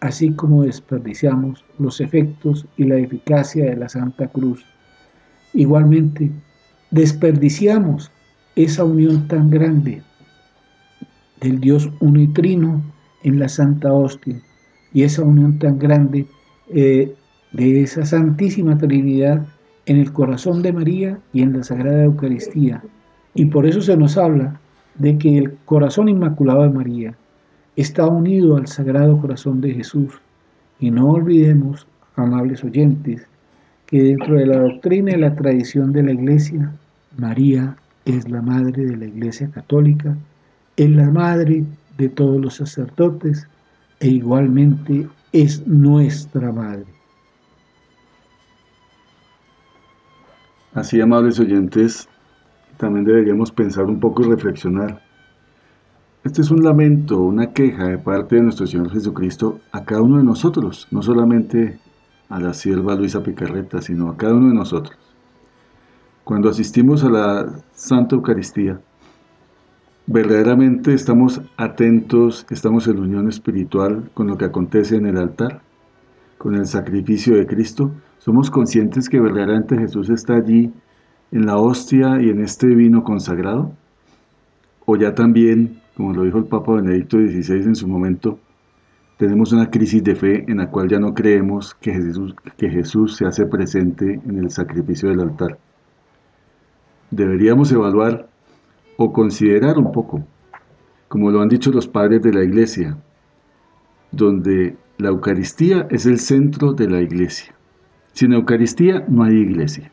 así 0.00 0.30
como 0.32 0.62
desperdiciamos 0.62 1.64
los 1.78 2.00
efectos 2.00 2.66
y 2.76 2.84
la 2.84 2.98
eficacia 2.98 3.64
de 3.64 3.76
la 3.76 3.88
Santa 3.88 4.28
Cruz. 4.28 4.64
Igualmente, 5.54 6.30
desperdiciamos 6.90 8.10
esa 8.54 8.84
unión 8.84 9.28
tan 9.28 9.50
grande 9.50 10.02
del 11.40 11.60
Dios 11.60 11.88
unitrino 12.00 12.82
en 13.22 13.38
la 13.38 13.48
Santa 13.48 13.92
Hostia 13.92 14.40
y 14.92 15.02
esa 15.02 15.22
unión 15.22 15.58
tan 15.58 15.78
grande 15.78 16.26
eh, 16.70 17.14
de 17.52 17.82
esa 17.82 18.04
Santísima 18.04 18.76
Trinidad 18.78 19.46
en 19.86 19.98
el 19.98 20.12
corazón 20.12 20.62
de 20.62 20.72
María 20.72 21.18
y 21.32 21.42
en 21.42 21.54
la 21.54 21.62
Sagrada 21.62 22.04
Eucaristía. 22.04 22.82
Y 23.34 23.46
por 23.46 23.66
eso 23.66 23.80
se 23.80 23.96
nos 23.96 24.18
habla 24.18 24.60
de 24.96 25.16
que 25.16 25.38
el 25.38 25.56
corazón 25.64 26.08
inmaculado 26.08 26.62
de 26.62 26.70
María 26.70 27.14
está 27.76 28.06
unido 28.06 28.56
al 28.56 28.66
Sagrado 28.66 29.20
Corazón 29.20 29.60
de 29.60 29.72
Jesús. 29.72 30.20
Y 30.80 30.90
no 30.90 31.10
olvidemos, 31.10 31.86
amables 32.16 32.64
oyentes, 32.64 33.26
que 33.86 34.02
dentro 34.02 34.34
de 34.36 34.46
la 34.46 34.58
doctrina 34.58 35.12
y 35.12 35.20
la 35.20 35.34
tradición 35.34 35.92
de 35.92 36.02
la 36.02 36.12
Iglesia, 36.12 36.72
María 37.16 37.76
es 38.04 38.28
la 38.28 38.42
madre 38.42 38.84
de 38.84 38.96
la 38.96 39.06
Iglesia 39.06 39.48
Católica, 39.50 40.16
es 40.76 40.90
la 40.90 41.10
madre 41.10 41.64
de 41.96 42.08
todos 42.08 42.40
los 42.40 42.54
sacerdotes 42.56 43.48
e 44.00 44.08
igualmente 44.08 45.08
es 45.32 45.66
nuestra 45.66 46.52
madre. 46.52 46.97
Así, 50.78 51.00
amables 51.00 51.40
oyentes, 51.40 52.08
también 52.76 53.04
deberíamos 53.04 53.50
pensar 53.50 53.86
un 53.86 53.98
poco 53.98 54.22
y 54.22 54.28
reflexionar. 54.28 55.02
Este 56.22 56.40
es 56.40 56.52
un 56.52 56.62
lamento, 56.62 57.20
una 57.20 57.52
queja 57.52 57.88
de 57.88 57.98
parte 57.98 58.36
de 58.36 58.42
nuestro 58.42 58.64
Señor 58.64 58.88
Jesucristo 58.92 59.58
a 59.72 59.84
cada 59.84 60.02
uno 60.02 60.18
de 60.18 60.22
nosotros, 60.22 60.86
no 60.92 61.02
solamente 61.02 61.80
a 62.28 62.38
la 62.38 62.54
sierva 62.54 62.94
Luisa 62.94 63.24
Picarreta, 63.24 63.82
sino 63.82 64.08
a 64.08 64.16
cada 64.16 64.34
uno 64.34 64.50
de 64.50 64.54
nosotros. 64.54 64.96
Cuando 66.22 66.48
asistimos 66.48 67.02
a 67.02 67.10
la 67.10 67.60
Santa 67.72 68.14
Eucaristía, 68.14 68.80
verdaderamente 70.06 70.94
estamos 70.94 71.40
atentos, 71.56 72.46
estamos 72.50 72.86
en 72.86 73.00
unión 73.00 73.28
espiritual 73.28 74.08
con 74.14 74.28
lo 74.28 74.38
que 74.38 74.44
acontece 74.44 74.94
en 74.94 75.06
el 75.06 75.18
altar, 75.18 75.60
con 76.38 76.54
el 76.54 76.66
sacrificio 76.66 77.34
de 77.34 77.48
Cristo. 77.48 77.90
Somos 78.18 78.50
conscientes 78.50 79.08
que 79.08 79.20
verdaderamente 79.20 79.78
Jesús 79.78 80.10
está 80.10 80.36
allí 80.36 80.72
en 81.30 81.46
la 81.46 81.56
hostia 81.58 82.20
y 82.20 82.30
en 82.30 82.42
este 82.42 82.66
vino 82.66 83.04
consagrado. 83.04 83.72
O 84.86 84.96
ya 84.96 85.14
también, 85.14 85.80
como 85.96 86.12
lo 86.12 86.24
dijo 86.24 86.38
el 86.38 86.44
Papa 86.44 86.72
Benedicto 86.72 87.18
XVI 87.18 87.64
en 87.64 87.74
su 87.76 87.86
momento, 87.86 88.38
tenemos 89.18 89.52
una 89.52 89.70
crisis 89.70 90.02
de 90.04 90.14
fe 90.14 90.44
en 90.48 90.58
la 90.58 90.70
cual 90.70 90.88
ya 90.88 90.98
no 90.98 91.14
creemos 91.14 91.74
que 91.74 91.92
Jesús, 91.92 92.34
que 92.56 92.70
Jesús 92.70 93.16
se 93.16 93.26
hace 93.26 93.46
presente 93.46 94.20
en 94.24 94.38
el 94.38 94.50
sacrificio 94.50 95.08
del 95.08 95.20
altar 95.20 95.58
deberíamos 97.10 97.72
evaluar 97.72 98.28
o 98.96 99.12
considerar 99.12 99.78
un 99.78 99.92
poco, 99.92 100.24
como 101.08 101.30
lo 101.30 101.40
han 101.40 101.48
dicho 101.48 101.70
los 101.70 101.86
padres 101.86 102.22
de 102.22 102.32
la 102.32 102.44
iglesia, 102.44 102.96
donde 104.10 104.76
la 104.98 105.08
Eucaristía 105.08 105.86
es 105.90 106.06
el 106.06 106.18
centro 106.18 106.72
de 106.72 106.88
la 106.88 107.00
iglesia. 107.00 107.54
Sin 108.18 108.32
Eucaristía 108.32 109.04
no 109.06 109.22
hay 109.22 109.36
iglesia. 109.36 109.92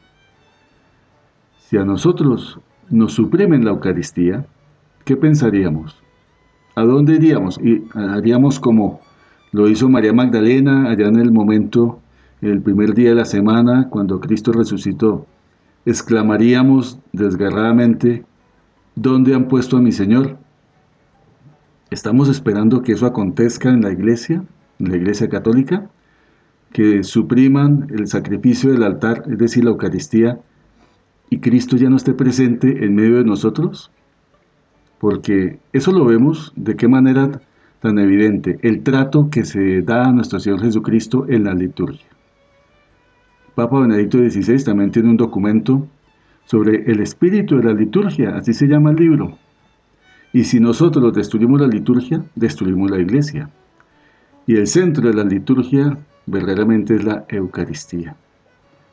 Si 1.59 1.77
a 1.77 1.85
nosotros 1.85 2.59
nos 2.89 3.13
suprimen 3.13 3.63
la 3.63 3.69
Eucaristía, 3.69 4.47
¿qué 5.03 5.15
pensaríamos? 5.15 6.01
¿A 6.73 6.85
dónde 6.85 7.17
iríamos? 7.17 7.59
Y 7.63 7.83
haríamos 7.93 8.59
como 8.59 8.99
lo 9.51 9.69
hizo 9.69 9.89
María 9.89 10.11
Magdalena 10.11 10.89
allá 10.89 11.05
en 11.05 11.19
el 11.19 11.31
momento, 11.31 11.99
el 12.41 12.63
primer 12.63 12.95
día 12.95 13.09
de 13.09 13.15
la 13.15 13.25
semana, 13.25 13.89
cuando 13.91 14.19
Cristo 14.19 14.51
resucitó 14.53 15.27
exclamaríamos 15.85 16.97
desgarradamente, 17.11 18.25
¿dónde 18.95 19.35
han 19.35 19.47
puesto 19.47 19.77
a 19.77 19.81
mi 19.81 19.91
Señor? 19.91 20.39
¿Estamos 21.91 22.27
esperando 22.29 22.81
que 22.81 22.93
eso 22.93 23.05
acontezca 23.05 23.69
en 23.69 23.81
la 23.81 23.91
iglesia, 23.91 24.43
en 24.79 24.89
la 24.89 24.97
iglesia 24.97 25.29
católica? 25.29 25.91
Que 26.75 27.05
supriman 27.05 27.87
el 27.89 28.05
sacrificio 28.07 28.69
del 28.69 28.83
altar, 28.83 29.23
es 29.31 29.37
decir, 29.37 29.63
la 29.63 29.69
Eucaristía, 29.69 30.41
y 31.29 31.39
Cristo 31.39 31.77
ya 31.77 31.89
no 31.89 31.95
esté 31.95 32.13
presente 32.13 32.83
en 32.83 32.95
medio 32.95 33.15
de 33.15 33.23
nosotros? 33.23 33.91
Porque 34.99 35.57
eso 35.71 35.93
lo 35.93 36.03
vemos 36.03 36.51
de 36.57 36.75
qué 36.75 36.89
manera 36.89 37.39
tan 37.79 37.97
evidente, 37.97 38.59
el 38.61 38.83
trato 38.83 39.29
que 39.29 39.45
se 39.45 39.83
da 39.83 40.07
a 40.07 40.11
nuestro 40.11 40.37
Señor 40.37 40.59
Jesucristo 40.59 41.25
en 41.29 41.45
la 41.45 41.53
liturgia. 41.53 42.09
Papa 43.55 43.79
Benedicto 43.79 44.17
XVI 44.17 44.61
también 44.65 44.91
tiene 44.91 45.07
un 45.07 45.15
documento 45.15 45.87
sobre 46.43 46.91
el 46.91 46.99
espíritu 46.99 47.55
de 47.55 47.63
la 47.63 47.73
liturgia, 47.73 48.35
así 48.35 48.53
se 48.53 48.67
llama 48.67 48.89
el 48.89 48.97
libro. 48.97 49.37
Y 50.33 50.43
si 50.43 50.59
nosotros 50.59 51.13
destruimos 51.13 51.61
la 51.61 51.67
liturgia, 51.67 52.21
destruimos 52.35 52.91
la 52.91 52.99
iglesia. 52.99 53.49
Y 54.47 54.55
el 54.55 54.67
centro 54.67 55.07
de 55.07 55.13
la 55.13 55.23
liturgia 55.23 55.97
verdaderamente 56.25 56.95
es 56.95 57.03
la 57.03 57.25
Eucaristía. 57.29 58.15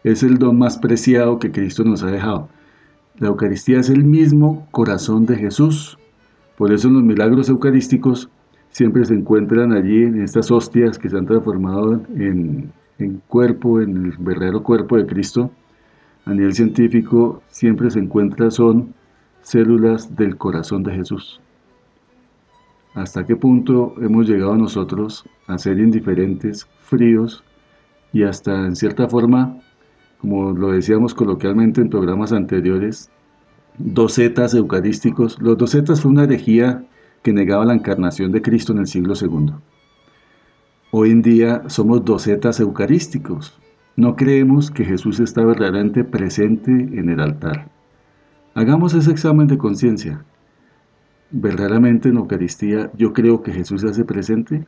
Es 0.05 0.23
el 0.23 0.39
don 0.39 0.59
más 0.59 0.79
preciado 0.79 1.39
que 1.39 1.53
Cristo 1.53 1.85
nos 1.85 2.03
ha 2.03 2.11
dejado. 2.11 2.49
La 3.19 3.29
Eucaristía 3.29 3.81
es 3.81 3.91
el 3.91 4.05
mismo 4.05 4.67
corazón 4.71 5.27
de 5.27 5.37
Jesús. 5.37 5.99
Por 6.57 6.73
eso 6.73 6.89
los 6.89 7.03
milagros 7.03 7.49
eucarísticos 7.49 8.29
siempre 8.71 9.05
se 9.05 9.15
encuentran 9.15 9.73
allí 9.73 10.03
en 10.03 10.23
estas 10.23 10.51
hostias 10.51 10.99
que 10.99 11.11
se 11.11 11.17
han 11.17 11.27
transformado 11.27 12.03
en 12.17 12.73
en 13.03 13.23
cuerpo, 13.29 13.81
en 13.81 14.07
el 14.07 14.15
verdadero 14.19 14.63
cuerpo 14.63 14.97
de 14.97 15.07
Cristo, 15.07 15.51
a 16.25 16.33
nivel 16.33 16.55
científico 16.55 17.43
siempre 17.49 17.91
se 17.91 17.99
encuentra 17.99 18.51
son 18.51 18.95
células 19.43 20.15
del 20.15 20.37
corazón 20.37 20.83
de 20.85 20.95
Jesús. 20.95 21.41
¿Hasta 22.95 23.25
qué 23.25 23.37
punto 23.37 23.95
hemos 24.03 24.29
llegado 24.29 24.55
nosotros 24.57 25.25
a 25.47 25.57
ser 25.57 25.79
indiferentes, 25.79 26.69
fríos 26.81 27.43
y 28.13 28.25
hasta 28.25 28.67
en 28.67 28.77
cierta 28.77 29.09
forma, 29.09 29.59
como 30.19 30.53
lo 30.53 30.73
decíamos 30.73 31.15
coloquialmente 31.15 31.81
en 31.81 31.89
programas 31.89 32.33
anteriores, 32.33 33.11
docetas 33.79 34.53
eucarísticos? 34.53 35.41
Los 35.41 35.57
docetas 35.57 36.03
fue 36.03 36.11
una 36.11 36.25
herejía 36.25 36.85
que 37.23 37.33
negaba 37.33 37.65
la 37.65 37.75
encarnación 37.75 38.31
de 38.31 38.43
Cristo 38.43 38.73
en 38.73 38.81
el 38.81 38.87
siglo 38.87 39.15
II. 39.19 39.55
Hoy 40.91 41.11
en 41.11 41.23
día 41.23 41.63
somos 41.69 42.05
docetas 42.05 42.61
eucarísticos. 42.61 43.59
No 43.97 44.17
creemos 44.17 44.71
que 44.71 44.85
Jesús 44.85 45.19
está 45.21 45.43
verdaderamente 45.43 46.05
presente 46.05 46.71
en 46.71 47.09
el 47.09 47.21
altar. 47.21 47.71
Hagamos 48.55 48.93
ese 48.93 49.11
examen 49.11 49.47
de 49.47 49.57
conciencia. 49.57 50.27
¿Verdaderamente 51.35 52.11
en 52.11 52.19
Eucaristía 52.19 52.91
yo 52.95 53.15
creo 53.15 53.43
que 53.43 53.53
Jesús 53.53 53.81
se 53.81 53.89
hace 53.89 54.05
presente? 54.05 54.67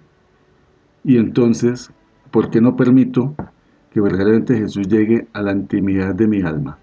Y 1.04 1.18
entonces, 1.18 1.90
¿por 2.30 2.48
qué 2.48 2.62
no 2.62 2.74
permito 2.74 3.34
que 3.90 4.00
verdaderamente 4.00 4.56
Jesús 4.56 4.88
llegue 4.88 5.28
a 5.34 5.42
la 5.42 5.52
intimidad 5.52 6.14
de 6.14 6.26
mi 6.26 6.40
alma 6.40 6.78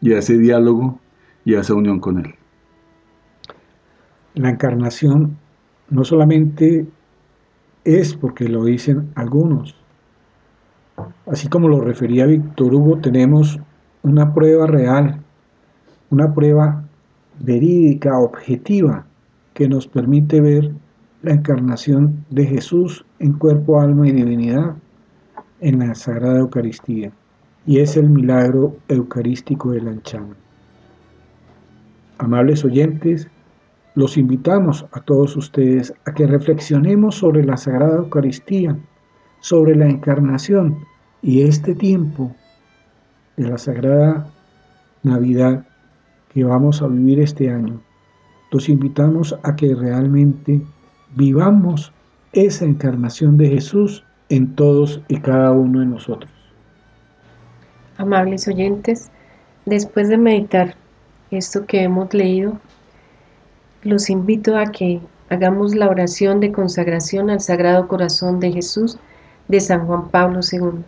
y 0.00 0.12
a 0.12 0.18
ese 0.18 0.36
diálogo 0.38 0.98
y 1.44 1.54
a 1.54 1.60
esa 1.60 1.74
unión 1.74 2.00
con 2.00 2.18
Él? 2.18 2.34
La 4.34 4.50
encarnación 4.50 5.36
no 5.88 6.02
solamente 6.04 6.88
es 7.84 8.14
porque 8.14 8.48
lo 8.48 8.64
dicen 8.64 9.12
algunos. 9.14 9.76
Así 11.26 11.46
como 11.46 11.68
lo 11.68 11.80
refería 11.80 12.26
Víctor 12.26 12.74
Hugo, 12.74 12.98
tenemos 12.98 13.60
una 14.02 14.34
prueba 14.34 14.66
real, 14.66 15.20
una 16.10 16.34
prueba 16.34 16.82
verídica, 17.38 18.18
objetiva, 18.18 19.06
que 19.54 19.68
nos 19.68 19.86
permite 19.86 20.40
ver 20.40 20.72
la 21.22 21.34
encarnación 21.34 22.24
de 22.30 22.46
Jesús 22.46 23.04
en 23.18 23.34
cuerpo, 23.34 23.80
alma 23.80 24.08
y 24.08 24.12
divinidad 24.12 24.74
en 25.60 25.78
la 25.78 25.94
Sagrada 25.94 26.40
Eucaristía, 26.40 27.12
y 27.66 27.78
es 27.78 27.96
el 27.96 28.10
milagro 28.10 28.76
eucarístico 28.88 29.70
del 29.70 29.88
Anchama. 29.88 30.34
Amables 32.18 32.64
oyentes, 32.64 33.28
los 33.94 34.16
invitamos 34.16 34.86
a 34.92 35.00
todos 35.00 35.36
ustedes 35.36 35.92
a 36.06 36.14
que 36.14 36.26
reflexionemos 36.26 37.16
sobre 37.16 37.44
la 37.44 37.56
Sagrada 37.56 37.98
Eucaristía, 37.98 38.76
sobre 39.40 39.76
la 39.76 39.88
encarnación 39.88 40.78
y 41.20 41.42
este 41.42 41.74
tiempo 41.74 42.34
de 43.36 43.48
la 43.48 43.58
Sagrada 43.58 44.26
Navidad 45.02 45.66
que 46.32 46.44
vamos 46.44 46.80
a 46.82 46.86
vivir 46.86 47.20
este 47.20 47.50
año. 47.50 47.80
Los 48.52 48.68
invitamos 48.68 49.34
a 49.42 49.56
que 49.56 49.74
realmente 49.74 50.60
vivamos 51.16 51.90
esa 52.34 52.66
encarnación 52.66 53.38
de 53.38 53.48
Jesús 53.48 54.04
en 54.28 54.54
todos 54.54 55.00
y 55.08 55.20
cada 55.20 55.52
uno 55.52 55.80
de 55.80 55.86
nosotros. 55.86 56.30
Amables 57.96 58.46
oyentes, 58.48 59.10
después 59.64 60.10
de 60.10 60.18
meditar 60.18 60.74
esto 61.30 61.64
que 61.64 61.82
hemos 61.82 62.12
leído, 62.12 62.58
los 63.84 64.10
invito 64.10 64.58
a 64.58 64.66
que 64.66 65.00
hagamos 65.30 65.74
la 65.74 65.88
oración 65.88 66.40
de 66.40 66.52
consagración 66.52 67.30
al 67.30 67.40
Sagrado 67.40 67.88
Corazón 67.88 68.38
de 68.38 68.52
Jesús 68.52 68.98
de 69.48 69.60
San 69.60 69.86
Juan 69.86 70.10
Pablo 70.10 70.40
II. 70.52 70.84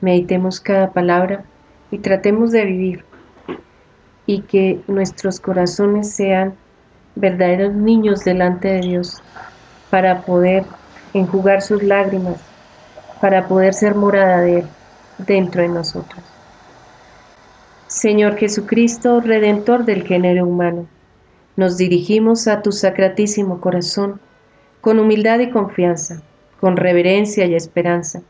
Meditemos 0.00 0.60
cada 0.60 0.92
palabra 0.92 1.44
y 1.92 1.98
tratemos 1.98 2.50
de 2.50 2.64
vivir 2.64 3.04
y 4.26 4.40
que 4.42 4.80
nuestros 4.88 5.38
corazones 5.38 6.10
sean 6.10 6.54
verdaderos 7.14 7.74
niños 7.74 8.24
delante 8.24 8.68
de 8.68 8.80
Dios 8.80 9.22
para 9.90 10.22
poder 10.22 10.64
enjugar 11.12 11.62
sus 11.62 11.82
lágrimas, 11.82 12.36
para 13.20 13.46
poder 13.48 13.74
ser 13.74 13.94
morada 13.94 14.40
de 14.40 14.60
Él 14.60 14.66
dentro 15.18 15.62
de 15.62 15.68
nosotros. 15.68 16.22
Señor 17.88 18.36
Jesucristo, 18.36 19.20
Redentor 19.20 19.84
del 19.84 20.04
género 20.04 20.46
humano, 20.46 20.86
nos 21.56 21.76
dirigimos 21.76 22.46
a 22.46 22.62
tu 22.62 22.72
sacratísimo 22.72 23.60
corazón 23.60 24.20
con 24.80 24.98
humildad 24.98 25.40
y 25.40 25.50
confianza, 25.50 26.22
con 26.60 26.76
reverencia 26.76 27.46
y 27.46 27.54
esperanza, 27.54 28.22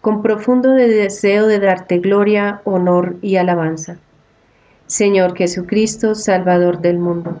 con 0.00 0.22
profundo 0.22 0.72
deseo 0.72 1.46
de 1.46 1.60
darte 1.60 1.98
gloria, 1.98 2.60
honor 2.64 3.16
y 3.22 3.36
alabanza. 3.36 3.98
Señor 4.86 5.36
Jesucristo, 5.36 6.14
Salvador 6.14 6.80
del 6.80 6.98
mundo, 6.98 7.40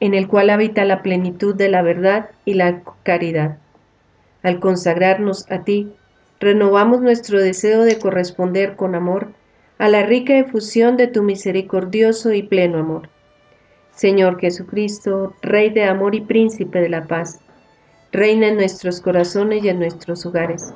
en 0.00 0.14
el 0.14 0.28
cual 0.28 0.50
habita 0.50 0.84
la 0.84 1.02
plenitud 1.02 1.54
de 1.54 1.68
la 1.68 1.82
verdad 1.82 2.30
y 2.44 2.54
la 2.54 2.82
caridad. 3.02 3.58
Al 4.42 4.60
consagrarnos 4.60 5.50
a 5.50 5.64
ti, 5.64 5.92
renovamos 6.40 7.00
nuestro 7.00 7.40
deseo 7.40 7.82
de 7.82 7.98
corresponder 7.98 8.76
con 8.76 8.94
amor 8.94 9.28
a 9.78 9.88
la 9.88 10.02
rica 10.04 10.38
efusión 10.38 10.96
de 10.96 11.06
tu 11.06 11.22
misericordioso 11.22 12.32
y 12.32 12.42
pleno 12.42 12.78
amor. 12.78 13.08
Señor 13.94 14.38
Jesucristo, 14.38 15.34
Rey 15.42 15.70
de 15.70 15.84
amor 15.84 16.14
y 16.14 16.20
príncipe 16.20 16.80
de 16.80 16.90
la 16.90 17.06
paz, 17.06 17.40
reina 18.12 18.48
en 18.48 18.56
nuestros 18.56 19.00
corazones 19.00 19.64
y 19.64 19.68
en 19.68 19.78
nuestros 19.78 20.26
hogares. 20.26 20.72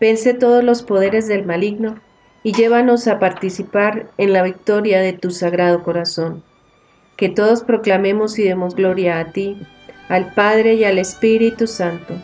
Vence 0.00 0.34
todos 0.34 0.62
los 0.62 0.82
poderes 0.82 1.26
del 1.26 1.44
maligno 1.44 1.96
y 2.42 2.52
llévanos 2.52 3.08
a 3.08 3.18
participar 3.18 4.06
en 4.18 4.32
la 4.32 4.42
victoria 4.42 5.00
de 5.00 5.12
tu 5.12 5.30
sagrado 5.30 5.82
corazón. 5.82 6.44
Que 7.16 7.28
todos 7.28 7.62
proclamemos 7.62 8.38
y 8.38 8.44
demos 8.44 8.74
gloria 8.74 9.18
a 9.18 9.32
ti, 9.32 9.56
al 10.08 10.32
Padre 10.34 10.74
y 10.74 10.84
al 10.84 10.98
Espíritu 10.98 11.66
Santo 11.66 12.14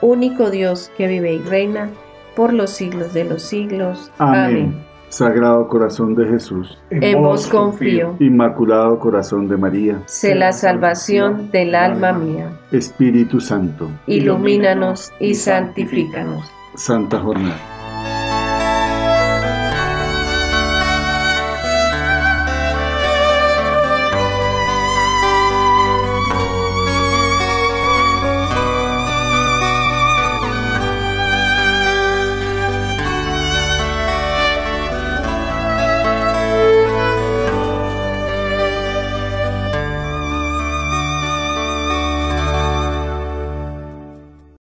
único 0.00 0.50
Dios 0.50 0.90
que 0.96 1.06
vive 1.06 1.34
y 1.34 1.38
reina 1.40 1.90
por 2.34 2.52
los 2.52 2.70
siglos 2.70 3.12
de 3.14 3.24
los 3.24 3.42
siglos. 3.42 4.10
Amén. 4.18 4.84
Sagrado 5.08 5.68
corazón 5.68 6.16
de 6.16 6.26
Jesús, 6.26 6.78
en 6.90 7.22
vos 7.22 7.46
confío. 7.46 8.16
Inmaculado 8.18 8.98
corazón 8.98 9.48
de 9.48 9.56
María, 9.56 10.02
sé 10.06 10.34
la 10.34 10.52
salvación 10.52 11.48
del 11.52 11.76
alma 11.76 12.12
mía. 12.12 12.50
Espíritu 12.72 13.40
Santo, 13.40 13.88
ilumínanos 14.08 15.12
y 15.20 15.34
santifícanos. 15.34 16.50
Santa 16.74 17.20
Jornada. 17.20 17.75